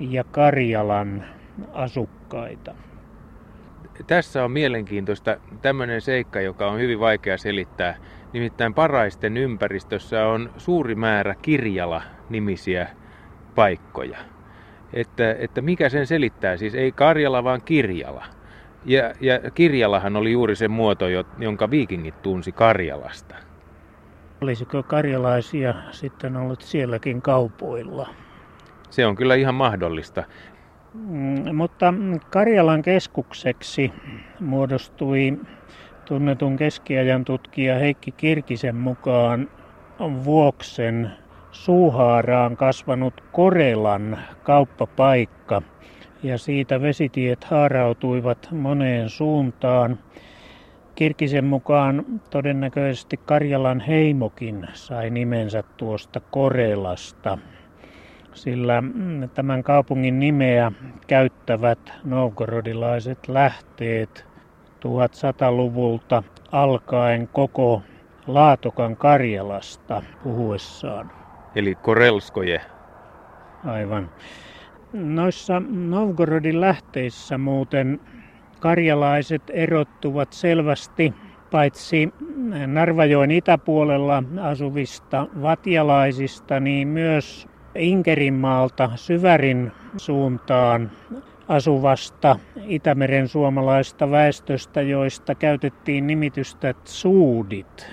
ja 0.00 0.24
Karjalan 0.24 1.24
asukkaita 1.72 2.74
tässä 4.06 4.44
on 4.44 4.50
mielenkiintoista 4.50 5.36
tämmöinen 5.62 6.00
seikka, 6.00 6.40
joka 6.40 6.70
on 6.70 6.80
hyvin 6.80 7.00
vaikea 7.00 7.38
selittää. 7.38 7.96
Nimittäin 8.32 8.74
paraisten 8.74 9.36
ympäristössä 9.36 10.26
on 10.26 10.50
suuri 10.56 10.94
määrä 10.94 11.34
kirjala-nimisiä 11.42 12.88
paikkoja. 13.54 14.18
että, 14.92 15.36
että 15.38 15.60
mikä 15.60 15.88
sen 15.88 16.06
selittää. 16.06 16.56
Siis 16.56 16.74
ei 16.74 16.92
Karjala, 16.92 17.44
vaan 17.44 17.62
Kirjala. 17.64 18.24
Ja, 18.84 19.12
ja 19.20 19.50
Kirjalahan 19.50 20.16
oli 20.16 20.32
juuri 20.32 20.56
se 20.56 20.68
muoto, 20.68 21.06
jonka 21.38 21.70
viikingit 21.70 22.22
tunsi 22.22 22.52
Karjalasta. 22.52 23.34
Olisiko 24.40 24.82
karjalaisia 24.82 25.74
sitten 25.90 26.36
ollut 26.36 26.62
sielläkin 26.62 27.22
kaupoilla? 27.22 28.08
Se 28.92 29.06
on 29.06 29.14
kyllä 29.16 29.34
ihan 29.34 29.54
mahdollista. 29.54 30.24
Mm, 30.94 31.56
mutta 31.56 31.94
Karjalan 32.30 32.82
keskukseksi 32.82 33.92
muodostui 34.40 35.38
tunnetun 36.04 36.56
keskiajan 36.56 37.24
tutkija 37.24 37.78
Heikki 37.78 38.12
Kirkisen 38.12 38.76
mukaan 38.76 39.48
Vuoksen 40.24 41.10
Suuhaaraan 41.50 42.56
kasvanut 42.56 43.20
Korelan 43.32 44.18
kauppapaikka 44.42 45.62
ja 46.22 46.38
siitä 46.38 46.80
vesitiet 46.80 47.44
haarautuivat 47.44 48.48
moneen 48.50 49.08
suuntaan. 49.08 49.98
Kirkisen 50.94 51.44
mukaan 51.44 52.04
todennäköisesti 52.30 53.16
Karjalan 53.16 53.80
heimokin 53.80 54.66
sai 54.72 55.10
nimensä 55.10 55.62
tuosta 55.76 56.20
Korelasta, 56.20 57.38
sillä 58.34 58.82
tämän 59.34 59.62
kaupungin 59.62 60.18
nimeä 60.18 60.72
käyttävät 61.06 61.78
novgorodilaiset 62.04 63.28
lähteet 63.28 64.24
1100-luvulta 64.86 66.22
alkaen 66.52 67.28
koko 67.28 67.82
Laatokan 68.26 68.96
Karjalasta 68.96 70.02
puhuessaan. 70.22 71.10
Eli 71.54 71.74
Korelskoje. 71.74 72.60
Aivan. 73.64 74.10
Noissa 74.92 75.62
Novgorodin 75.70 76.60
lähteissä 76.60 77.38
muuten 77.38 78.00
karjalaiset 78.60 79.42
erottuvat 79.50 80.32
selvästi 80.32 81.14
paitsi 81.50 82.08
Narvajoen 82.66 83.30
itäpuolella 83.30 84.22
asuvista 84.42 85.26
vatjalaisista, 85.42 86.60
niin 86.60 86.88
myös 86.88 87.48
Inkerinmaalta 87.74 88.90
Syvärin 88.96 89.72
suuntaan 89.96 90.90
asuvasta 91.48 92.38
Itämeren 92.64 93.28
suomalaista 93.28 94.10
väestöstä, 94.10 94.82
joista 94.82 95.34
käytettiin 95.34 96.06
nimitystä 96.06 96.74
tsuudit. 96.84 97.86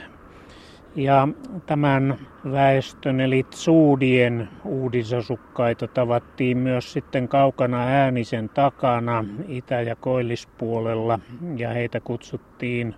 Ja 0.95 1.27
tämän 1.65 2.17
väestön 2.51 3.19
eli 3.19 3.43
tsuudien 3.43 4.49
uudisasukkaita 4.65 5.87
tavattiin 5.87 6.57
myös 6.57 6.93
sitten 6.93 7.27
kaukana 7.27 7.83
äänisen 7.87 8.49
takana 8.49 9.25
itä- 9.47 9.81
ja 9.81 9.95
koillispuolella 9.95 11.19
ja 11.57 11.69
heitä 11.69 11.99
kutsuttiin 11.99 12.95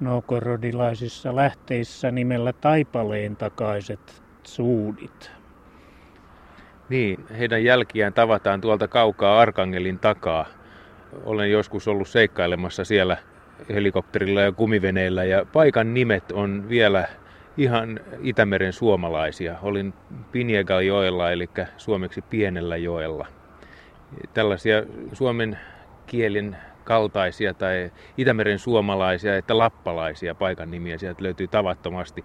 noukorodilaisissa 0.00 1.36
lähteissä 1.36 2.10
nimellä 2.10 2.52
Taipaleen 2.52 3.36
takaiset 3.36 4.22
tsuudit. 4.42 5.39
Niin, 6.90 7.24
heidän 7.38 7.64
jälkiään 7.64 8.12
tavataan 8.12 8.60
tuolta 8.60 8.88
kaukaa 8.88 9.40
Arkangelin 9.40 9.98
takaa. 9.98 10.46
Olen 11.24 11.50
joskus 11.50 11.88
ollut 11.88 12.08
seikkailemassa 12.08 12.84
siellä 12.84 13.16
helikopterilla 13.68 14.40
ja 14.40 14.52
kumiveneillä 14.52 15.24
ja 15.24 15.46
paikan 15.52 15.94
nimet 15.94 16.32
on 16.32 16.68
vielä 16.68 17.08
ihan 17.56 18.00
Itämeren 18.22 18.72
suomalaisia. 18.72 19.56
Olin 19.62 19.94
Pinjegal-joella, 20.32 21.30
eli 21.30 21.48
suomeksi 21.76 22.22
pienellä 22.22 22.76
joella. 22.76 23.26
Tällaisia 24.34 24.82
suomen 25.12 25.58
kielen 26.06 26.56
kaltaisia 26.84 27.54
tai 27.54 27.90
Itämeren 28.18 28.58
suomalaisia 28.58 29.36
että 29.36 29.58
lappalaisia 29.58 30.34
paikan 30.34 30.70
nimiä 30.70 30.98
sieltä 30.98 31.22
löytyy 31.22 31.48
tavattomasti. 31.48 32.24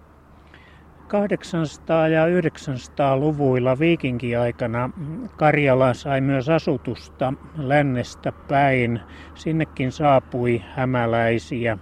800- 1.06 2.08
ja 2.08 2.26
900-luvuilla 2.26 3.78
viikinkiaikana 3.78 4.90
Karjala 5.36 5.94
sai 5.94 6.20
myös 6.20 6.48
asutusta 6.48 7.32
lännestä 7.56 8.32
päin. 8.32 9.00
Sinnekin 9.34 9.92
saapui 9.92 10.62
hämäläisiä, 10.74 11.78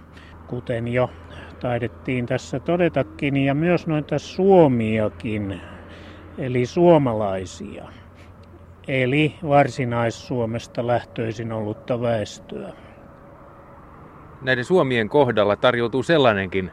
kuten 0.47 0.87
jo 0.87 1.09
taidettiin 1.59 2.25
tässä 2.25 2.59
todetakin, 2.59 3.37
ja 3.37 3.55
myös 3.55 3.87
noita 3.87 4.19
suomiakin, 4.19 5.61
eli 6.37 6.65
suomalaisia, 6.65 7.85
eli 8.87 9.35
varsinais-Suomesta 9.47 10.87
lähtöisin 10.87 11.51
ollutta 11.51 12.01
väestöä. 12.01 12.73
Näiden 14.41 14.65
suomien 14.65 15.09
kohdalla 15.09 15.55
tarjoutuu 15.55 16.03
sellainenkin 16.03 16.71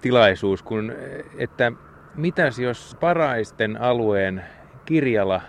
tilaisuus, 0.00 0.62
kun, 0.62 0.92
että 1.38 1.72
mitäs 2.14 2.58
jos 2.58 2.96
paraisten 3.00 3.80
alueen 3.80 4.42
Kirjala 4.84 5.42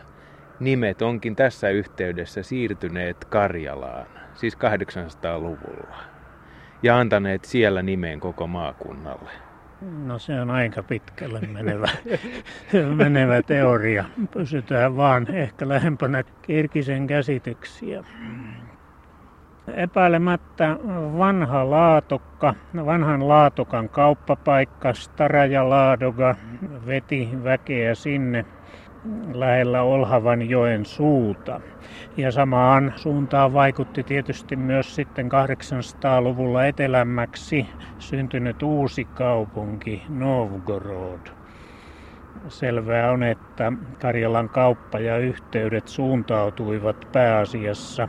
nimet 0.60 1.02
onkin 1.02 1.36
tässä 1.36 1.70
yhteydessä 1.70 2.44
siirtyneet 2.44 3.26
Karjalaan, 3.26 4.06
siis 4.34 4.58
800-luvulla 4.58 5.98
ja 6.84 7.00
antaneet 7.00 7.46
siellä 7.46 7.82
nimeen 7.82 8.20
koko 8.20 8.48
maakunnalle? 8.48 9.30
No 10.06 10.20
se 10.20 10.42
on 10.42 10.52
aika 10.52 10.84
pitkälle 10.84 11.42
menevä, 11.42 11.90
menevä 13.04 13.42
teoria. 13.42 14.06
Pysytään 14.34 14.98
vaan 14.98 15.36
ehkä 15.36 15.70
lähempänä 15.70 16.24
Kirkisen 16.42 17.08
käsityksiä. 17.08 18.04
Epäilemättä 19.68 20.78
vanha 21.18 21.70
laatokka, 21.70 22.54
vanhan 22.86 23.28
laatokan 23.28 23.90
kauppapaikka 23.90 24.94
Staraja 24.94 25.70
Laadoga 25.70 26.36
veti 26.86 27.30
väkeä 27.44 27.96
sinne 27.96 28.46
lähellä 29.34 29.82
Olhavan 29.82 30.50
joen 30.50 30.86
suuta. 30.86 31.62
Ja 32.18 32.32
samaan 32.32 32.94
suuntaan 32.96 33.54
vaikutti 33.54 34.04
tietysti 34.04 34.56
myös 34.56 34.96
sitten 34.96 35.30
800-luvulla 35.32 36.66
etelämmäksi 36.66 37.68
syntynyt 38.00 38.62
uusi 38.64 39.08
kaupunki 39.14 40.04
Novgorod. 40.10 41.43
Selvää 42.48 43.12
on, 43.12 43.24
että 43.24 43.74
Karjalan 44.02 44.50
kauppa 44.50 45.00
ja 45.00 45.18
yhteydet 45.18 45.88
suuntautuivat 45.88 47.08
pääasiassa 47.12 48.08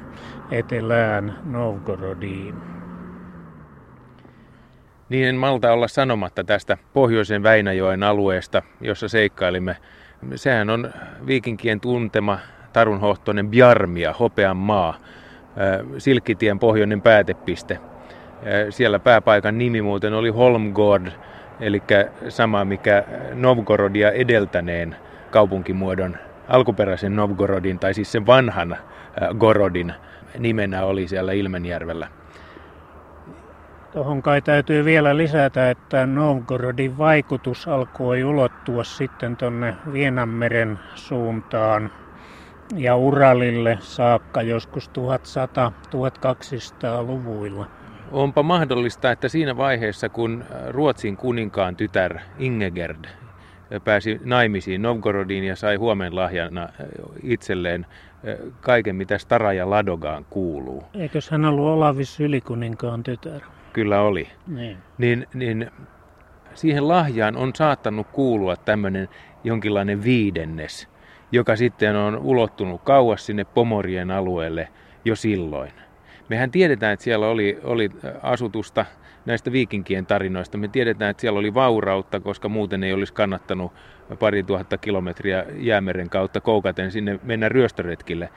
etelään 0.50 1.38
Novgorodiin. 1.44 2.54
Niin 5.08 5.28
en 5.28 5.36
malta 5.36 5.72
olla 5.72 5.88
sanomatta 5.88 6.44
tästä 6.44 6.78
pohjoisen 6.92 7.42
Väinäjoen 7.42 8.02
alueesta, 8.02 8.62
jossa 8.80 9.08
seikkailimme 9.08 9.76
Sehän 10.34 10.70
on 10.70 10.92
viikinkien 11.26 11.80
tuntema 11.80 12.38
tarunhohtoinen 12.72 13.48
Bjarmia, 13.48 14.14
hopean 14.20 14.56
maa, 14.56 14.94
Silkkitien 15.98 16.58
pohjoinen 16.58 17.02
päätepiste. 17.02 17.78
Siellä 18.70 18.98
pääpaikan 18.98 19.58
nimi 19.58 19.82
muuten 19.82 20.14
oli 20.14 20.30
Holmgård, 20.30 21.10
eli 21.60 21.82
sama 22.28 22.64
mikä 22.64 23.04
Novgorodia 23.34 24.12
edeltäneen 24.12 24.96
kaupunkimuodon 25.30 26.16
alkuperäisen 26.48 27.16
Novgorodin, 27.16 27.78
tai 27.78 27.94
siis 27.94 28.12
sen 28.12 28.26
vanhan 28.26 28.76
Gorodin 29.38 29.94
nimenä 30.38 30.84
oli 30.84 31.08
siellä 31.08 31.32
Ilmenjärvellä. 31.32 32.08
Tuohon 33.92 34.22
kai 34.22 34.42
täytyy 34.42 34.84
vielä 34.84 35.16
lisätä, 35.16 35.70
että 35.70 36.06
Novgorodin 36.06 36.98
vaikutus 36.98 37.68
alkoi 37.68 38.24
ulottua 38.24 38.84
sitten 38.84 39.36
tuonne 39.36 39.74
Vienanmeren 39.92 40.78
suuntaan 40.94 41.90
ja 42.76 42.96
Uralille 42.96 43.78
saakka 43.80 44.42
joskus 44.42 44.90
1100-1200-luvuilla. 44.90 47.66
Onpa 48.12 48.42
mahdollista, 48.42 49.10
että 49.10 49.28
siinä 49.28 49.56
vaiheessa, 49.56 50.08
kun 50.08 50.44
Ruotsin 50.68 51.16
kuninkaan 51.16 51.76
tytär 51.76 52.18
Ingegerd 52.38 53.04
pääsi 53.84 54.20
naimisiin 54.24 54.82
Novgorodiin 54.82 55.44
ja 55.44 55.56
sai 55.56 55.76
huomen 55.76 56.16
lahjana 56.16 56.68
itselleen 57.22 57.86
kaiken, 58.60 58.96
mitä 58.96 59.18
Stara 59.18 59.52
ja 59.52 59.70
Ladogaan 59.70 60.24
kuuluu. 60.30 60.84
Eikös 60.94 61.30
hän 61.30 61.44
ollut 61.44 61.66
Olavis 61.66 62.20
ylikuninkaan 62.20 63.02
tytär? 63.02 63.40
kyllä 63.74 64.00
oli, 64.00 64.28
niin. 64.46 64.76
Niin, 64.98 65.26
niin 65.34 65.70
siihen 66.54 66.88
lahjaan 66.88 67.36
on 67.36 67.50
saattanut 67.54 68.06
kuulua 68.12 68.56
tämmöinen 68.56 69.08
jonkinlainen 69.44 70.04
viidennes, 70.04 70.88
joka 71.32 71.56
sitten 71.56 71.96
on 71.96 72.16
ulottunut 72.16 72.82
kauas 72.82 73.26
sinne 73.26 73.44
Pomorien 73.44 74.10
alueelle 74.10 74.68
jo 75.04 75.16
silloin. 75.16 75.72
Mehän 76.28 76.50
tiedetään, 76.50 76.92
että 76.92 77.04
siellä 77.04 77.28
oli, 77.28 77.60
oli 77.64 77.90
asutusta 78.22 78.86
näistä 79.26 79.52
viikinkien 79.52 80.06
tarinoista. 80.06 80.58
Me 80.58 80.68
tiedetään, 80.68 81.10
että 81.10 81.20
siellä 81.20 81.38
oli 81.38 81.54
vaurautta, 81.54 82.20
koska 82.20 82.48
muuten 82.48 82.84
ei 82.84 82.92
olisi 82.92 83.12
kannattanut 83.12 83.72
pari 84.18 84.42
tuhatta 84.42 84.78
kilometriä 84.78 85.44
jäämeren 85.56 86.10
kautta 86.10 86.40
koukaten 86.40 86.90
sinne 86.90 87.20
mennä 87.22 87.48
ryöstöretkille. 87.48 88.28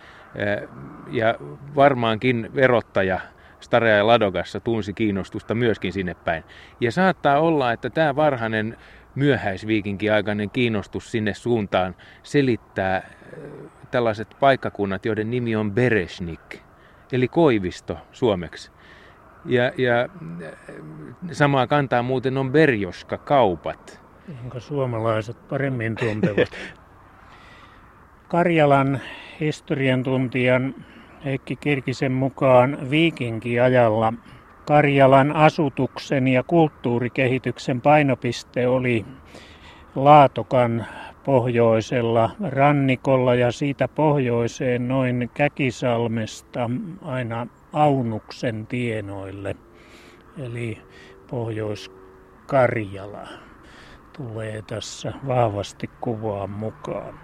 Ja 1.11 1.35
varmaankin 1.75 2.49
verottaja 2.55 3.19
Starea 3.59 3.95
ja 3.95 4.07
Ladogassa 4.07 4.59
tunsi 4.59 4.93
kiinnostusta 4.93 5.55
myöskin 5.55 5.93
sinne 5.93 6.13
päin. 6.13 6.43
Ja 6.79 6.91
saattaa 6.91 7.39
olla, 7.39 7.71
että 7.71 7.89
tämä 7.89 8.15
varhainen 8.15 8.77
myöhäisviikinkiaikainen 9.15 10.49
kiinnostus 10.49 11.11
sinne 11.11 11.33
suuntaan 11.33 11.95
selittää 12.23 13.09
tällaiset 13.91 14.27
paikkakunnat, 14.39 15.05
joiden 15.05 15.31
nimi 15.31 15.55
on 15.55 15.71
Beresnik, 15.71 16.66
eli 17.11 17.27
Koivisto 17.27 17.97
suomeksi. 18.11 18.71
Ja, 19.45 19.63
ja 19.77 20.09
samaa 21.31 21.67
kantaa 21.67 22.03
muuten 22.03 22.37
on 22.37 22.51
Berjoska 22.51 23.17
kaupat. 23.17 24.01
Jonka 24.41 24.59
suomalaiset 24.59 25.47
paremmin 25.47 25.95
tuntevat. 25.95 26.49
Karjalan 28.27 28.99
historian 29.39 30.03
tuntijan 30.03 30.75
Heikki 31.25 31.55
Kirkisen 31.55 32.11
mukaan 32.11 32.77
viikinkiajalla 32.89 34.13
Karjalan 34.65 35.35
asutuksen 35.35 36.27
ja 36.27 36.43
kulttuurikehityksen 36.43 37.81
painopiste 37.81 38.67
oli 38.67 39.05
Laatokan 39.95 40.85
pohjoisella 41.27 42.29
rannikolla 42.49 43.35
ja 43.35 43.51
siitä 43.51 43.87
pohjoiseen 43.87 44.87
noin 44.87 45.29
Käkisalmesta 45.33 46.69
aina 47.01 47.47
Aunuksen 47.73 48.67
tienoille. 48.67 49.55
Eli 50.37 50.81
Pohjois-Karjala 51.29 53.27
tulee 54.17 54.61
tässä 54.67 55.13
vahvasti 55.27 55.89
kuvaan 56.01 56.49
mukaan. 56.49 57.19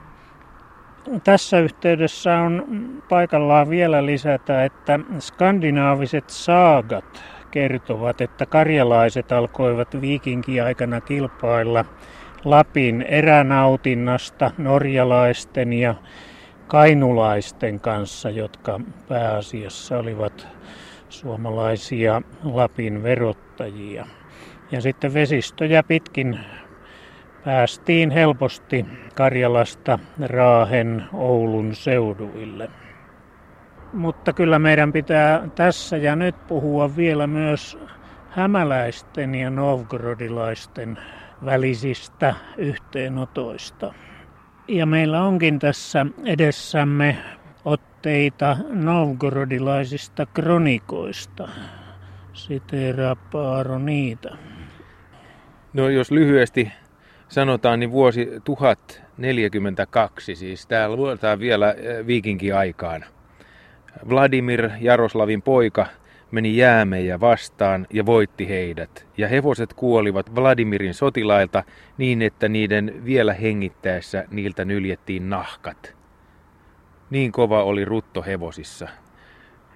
Tässä 1.24 1.60
yhteydessä 1.60 2.38
on 2.38 2.64
paikallaan 3.10 3.70
vielä 3.70 4.06
lisätä, 4.06 4.64
että 4.66 5.00
skandinaaviset 5.20 6.30
saagat 6.30 7.24
kertovat, 7.52 8.22
että 8.22 8.46
karjalaiset 8.46 9.32
alkoivat 9.32 10.02
viikinkiaikana 10.02 11.02
kilpailla 11.02 11.86
Lapin 12.46 13.02
eränautinnasta 13.02 14.52
norjalaisten 14.58 15.74
ja 15.74 15.96
kainulaisten 16.68 17.80
kanssa, 17.80 18.30
jotka 18.30 18.80
pääasiassa 19.08 19.98
olivat 19.98 20.48
suomalaisia 21.10 22.22
Lapin 22.44 23.04
verottajia. 23.04 24.06
Ja 24.72 24.82
sitten 24.82 25.14
vesistöjä 25.14 25.84
pitkin 25.84 26.40
päästiin 27.46 28.12
helposti 28.12 28.86
Karjalasta 29.16 30.00
Raahen 30.22 31.04
Oulun 31.14 31.76
seuduille. 31.76 32.70
Mutta 33.94 34.34
kyllä 34.34 34.60
meidän 34.60 34.94
pitää 34.94 35.48
tässä 35.56 35.98
ja 35.98 36.16
nyt 36.16 36.48
puhua 36.48 36.96
vielä 36.96 37.28
myös 37.28 37.78
hämäläisten 38.30 39.36
ja 39.36 39.50
novgorodilaisten 39.50 40.98
välisistä 41.46 42.36
yhteenotoista. 42.58 43.94
Ja 44.68 44.86
meillä 44.86 45.24
onkin 45.24 45.60
tässä 45.60 46.06
edessämme 46.26 47.18
otteita 47.66 48.58
novgorodilaisista 48.70 50.26
kronikoista. 50.26 51.50
Siteeraapa 52.34 53.64
niitä. 53.80 54.38
No 55.74 55.90
jos 55.90 56.12
lyhyesti 56.12 56.72
sanotaan, 57.28 57.80
niin 57.80 57.92
vuosi 57.92 58.30
1042, 58.44 60.36
siis 60.36 60.68
täällä 60.68 60.96
luotaan 60.96 61.40
vielä 61.40 61.72
eh, 61.72 62.08
viikinkiaikaan. 62.08 63.06
Vladimir, 64.10 64.70
Jaroslavin 64.82 65.42
poika, 65.42 65.86
meni 66.34 66.58
jäämejä 66.58 67.20
vastaan 67.20 67.88
ja 67.94 68.06
voitti 68.06 68.50
heidät, 68.50 69.08
ja 69.18 69.28
hevoset 69.28 69.74
kuolivat 69.74 70.36
Vladimirin 70.36 70.94
sotilailta 70.94 71.64
niin, 71.98 72.22
että 72.22 72.50
niiden 72.50 73.02
vielä 73.06 73.34
hengittäessä 73.34 74.26
niiltä 74.32 74.66
nyljettiin 74.66 75.30
nahkat. 75.30 75.96
Niin 77.10 77.32
kova 77.32 77.64
oli 77.64 77.86
rutto 77.86 78.22
hevosissa. 78.22 78.88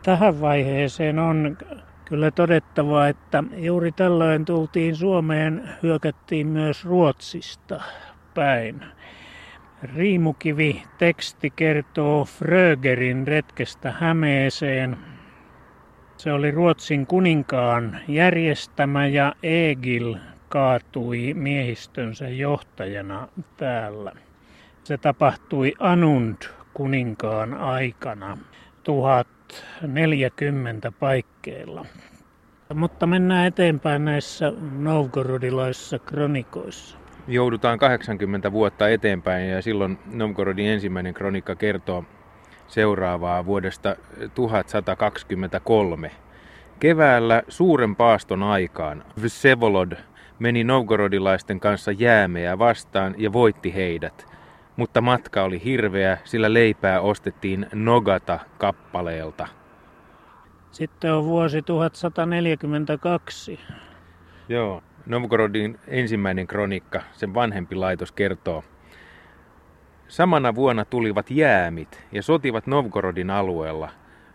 Tähän 0.04 0.42
vaiheeseen 0.42 1.20
on 1.20 1.58
kyllä 2.06 2.32
todettava, 2.32 3.08
että 3.08 3.44
juuri 3.58 3.92
tällöin 3.92 4.46
tultiin 4.46 4.96
Suomeen, 4.96 5.70
hyökättiin 5.84 6.48
myös 6.48 6.86
Ruotsista 6.86 7.82
päin. 8.34 8.82
Riimukivi 9.96 10.84
teksti 10.98 11.50
kertoo 11.50 12.26
Frögerin 12.26 13.28
retkestä 13.28 13.92
Hämeeseen. 13.92 14.98
Se 16.18 16.32
oli 16.32 16.52
Ruotsin 16.52 17.08
kuninkaan 17.08 18.00
järjestämä 18.08 19.08
ja 19.08 19.36
Egil 19.44 20.16
kaatui 20.50 21.34
miehistönsä 21.34 22.30
johtajana 22.30 23.28
täällä. 23.58 24.12
Se 24.84 24.98
tapahtui 24.98 25.74
Anund 25.80 26.36
kuninkaan 26.74 27.54
aikana 27.54 28.38
1040 28.84 30.92
paikkeilla. 31.00 31.86
Mutta 32.74 33.08
mennään 33.08 33.48
eteenpäin 33.48 34.06
näissä 34.06 34.54
novgorodilaisissa 34.72 36.00
kronikoissa. 36.00 36.98
Joudutaan 37.28 37.80
80 37.80 38.52
vuotta 38.52 38.90
eteenpäin 38.90 39.50
ja 39.50 39.62
silloin 39.62 40.00
Novgorodin 40.14 40.68
ensimmäinen 40.68 41.14
kronikka 41.14 41.56
kertoo 41.56 42.06
seuraavaa 42.68 43.46
vuodesta 43.46 43.96
1123. 44.36 46.12
Keväällä 46.80 47.44
suuren 47.48 47.96
paaston 47.96 48.44
aikaan 48.44 49.04
Vsevolod 49.22 49.92
meni 50.40 50.64
novgorodilaisten 50.64 51.60
kanssa 51.60 51.92
jäämeä 51.92 52.60
vastaan 52.60 53.16
ja 53.18 53.34
voitti 53.34 53.76
heidat. 53.76 54.38
Mutta 54.76 55.02
matka 55.02 55.44
oli 55.44 55.64
hirveä, 55.64 56.18
sillä 56.24 56.54
leipää 56.54 57.02
ostettiin 57.02 57.68
Nogata 57.74 58.40
kappaleelta. 58.58 59.48
Sitten 60.72 61.14
on 61.14 61.26
vuosi 61.26 61.62
1142. 61.62 63.60
Joo, 64.50 64.84
Novgorodin 65.06 65.80
ensimmäinen 65.88 66.48
kronikka, 66.48 67.02
sen 67.12 67.34
vanhempi 67.34 67.76
laitos 67.76 68.12
kertoo. 68.12 68.64
Samana 70.08 70.56
vuonna 70.56 70.86
tulivat 70.86 71.32
jäämit 71.32 72.04
ja 72.12 72.24
sotivat 72.24 72.68
Novgorodin 72.68 73.30
alueella. 73.30 73.90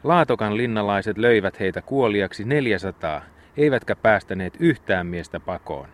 Laatokan 0.05 0.57
linnalaiset 0.57 1.18
löivät 1.18 1.61
heitä 1.61 1.83
kuoliaksi 1.83 2.45
400, 2.45 3.23
eivätkä 3.57 3.97
päästäneet 3.97 4.57
yhtään 4.61 5.07
miestä 5.07 5.41
pakoon. 5.41 5.89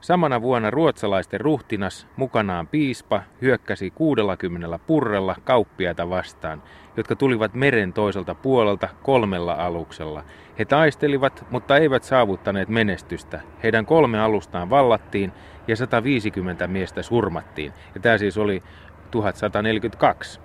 Samana 0.00 0.42
vuonna 0.42 0.70
ruotsalaisten 0.70 1.40
ruhtinas, 1.40 2.06
mukanaan 2.16 2.66
piispa, 2.66 3.22
hyökkäsi 3.42 3.90
60 3.90 4.78
purrella 4.86 5.36
kauppiaita 5.44 6.10
vastaan, 6.10 6.62
jotka 6.96 7.16
tulivat 7.16 7.54
meren 7.54 7.92
toiselta 7.92 8.34
puolelta 8.34 8.88
kolmella 9.02 9.52
aluksella. 9.52 10.24
He 10.58 10.64
taistelivat, 10.64 11.46
mutta 11.50 11.76
eivät 11.76 12.02
saavuttaneet 12.02 12.68
menestystä. 12.68 13.40
Heidän 13.62 13.86
kolme 13.86 14.20
alustaan 14.20 14.70
vallattiin 14.70 15.32
ja 15.68 15.76
150 15.76 16.66
miestä 16.66 17.02
surmattiin. 17.02 17.72
Ja 17.94 18.00
tämä 18.00 18.18
siis 18.18 18.38
oli 18.38 18.62
1142 19.10 20.40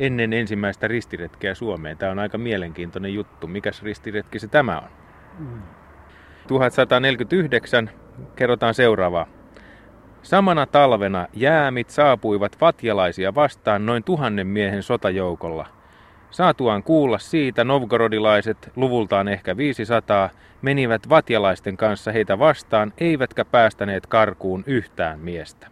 ennen 0.00 0.32
ensimmäistä 0.32 0.88
ristiretkeä 0.88 1.54
Suomeen. 1.54 1.98
Tämä 1.98 2.12
on 2.12 2.18
aika 2.18 2.38
mielenkiintoinen 2.38 3.14
juttu. 3.14 3.46
Mikäs 3.46 3.82
ristiretki 3.82 4.38
se 4.38 4.48
tämä 4.48 4.78
on? 4.78 4.88
1149 6.48 7.90
kerrotaan 8.36 8.74
seuraavaa. 8.74 9.26
Samana 10.22 10.66
talvena 10.66 11.26
jäämit 11.32 11.90
saapuivat 11.90 12.60
vatjalaisia 12.60 13.34
vastaan 13.34 13.86
noin 13.86 14.04
tuhannen 14.04 14.46
miehen 14.46 14.82
sotajoukolla. 14.82 15.66
Saatuaan 16.30 16.82
kuulla 16.82 17.18
siitä 17.18 17.64
novgorodilaiset, 17.64 18.72
luvultaan 18.76 19.28
ehkä 19.28 19.56
500, 19.56 20.30
menivät 20.62 21.08
vatjalaisten 21.08 21.76
kanssa 21.76 22.12
heitä 22.12 22.38
vastaan, 22.38 22.92
eivätkä 22.98 23.44
päästäneet 23.44 24.06
karkuun 24.06 24.64
yhtään 24.66 25.20
miestä. 25.20 25.71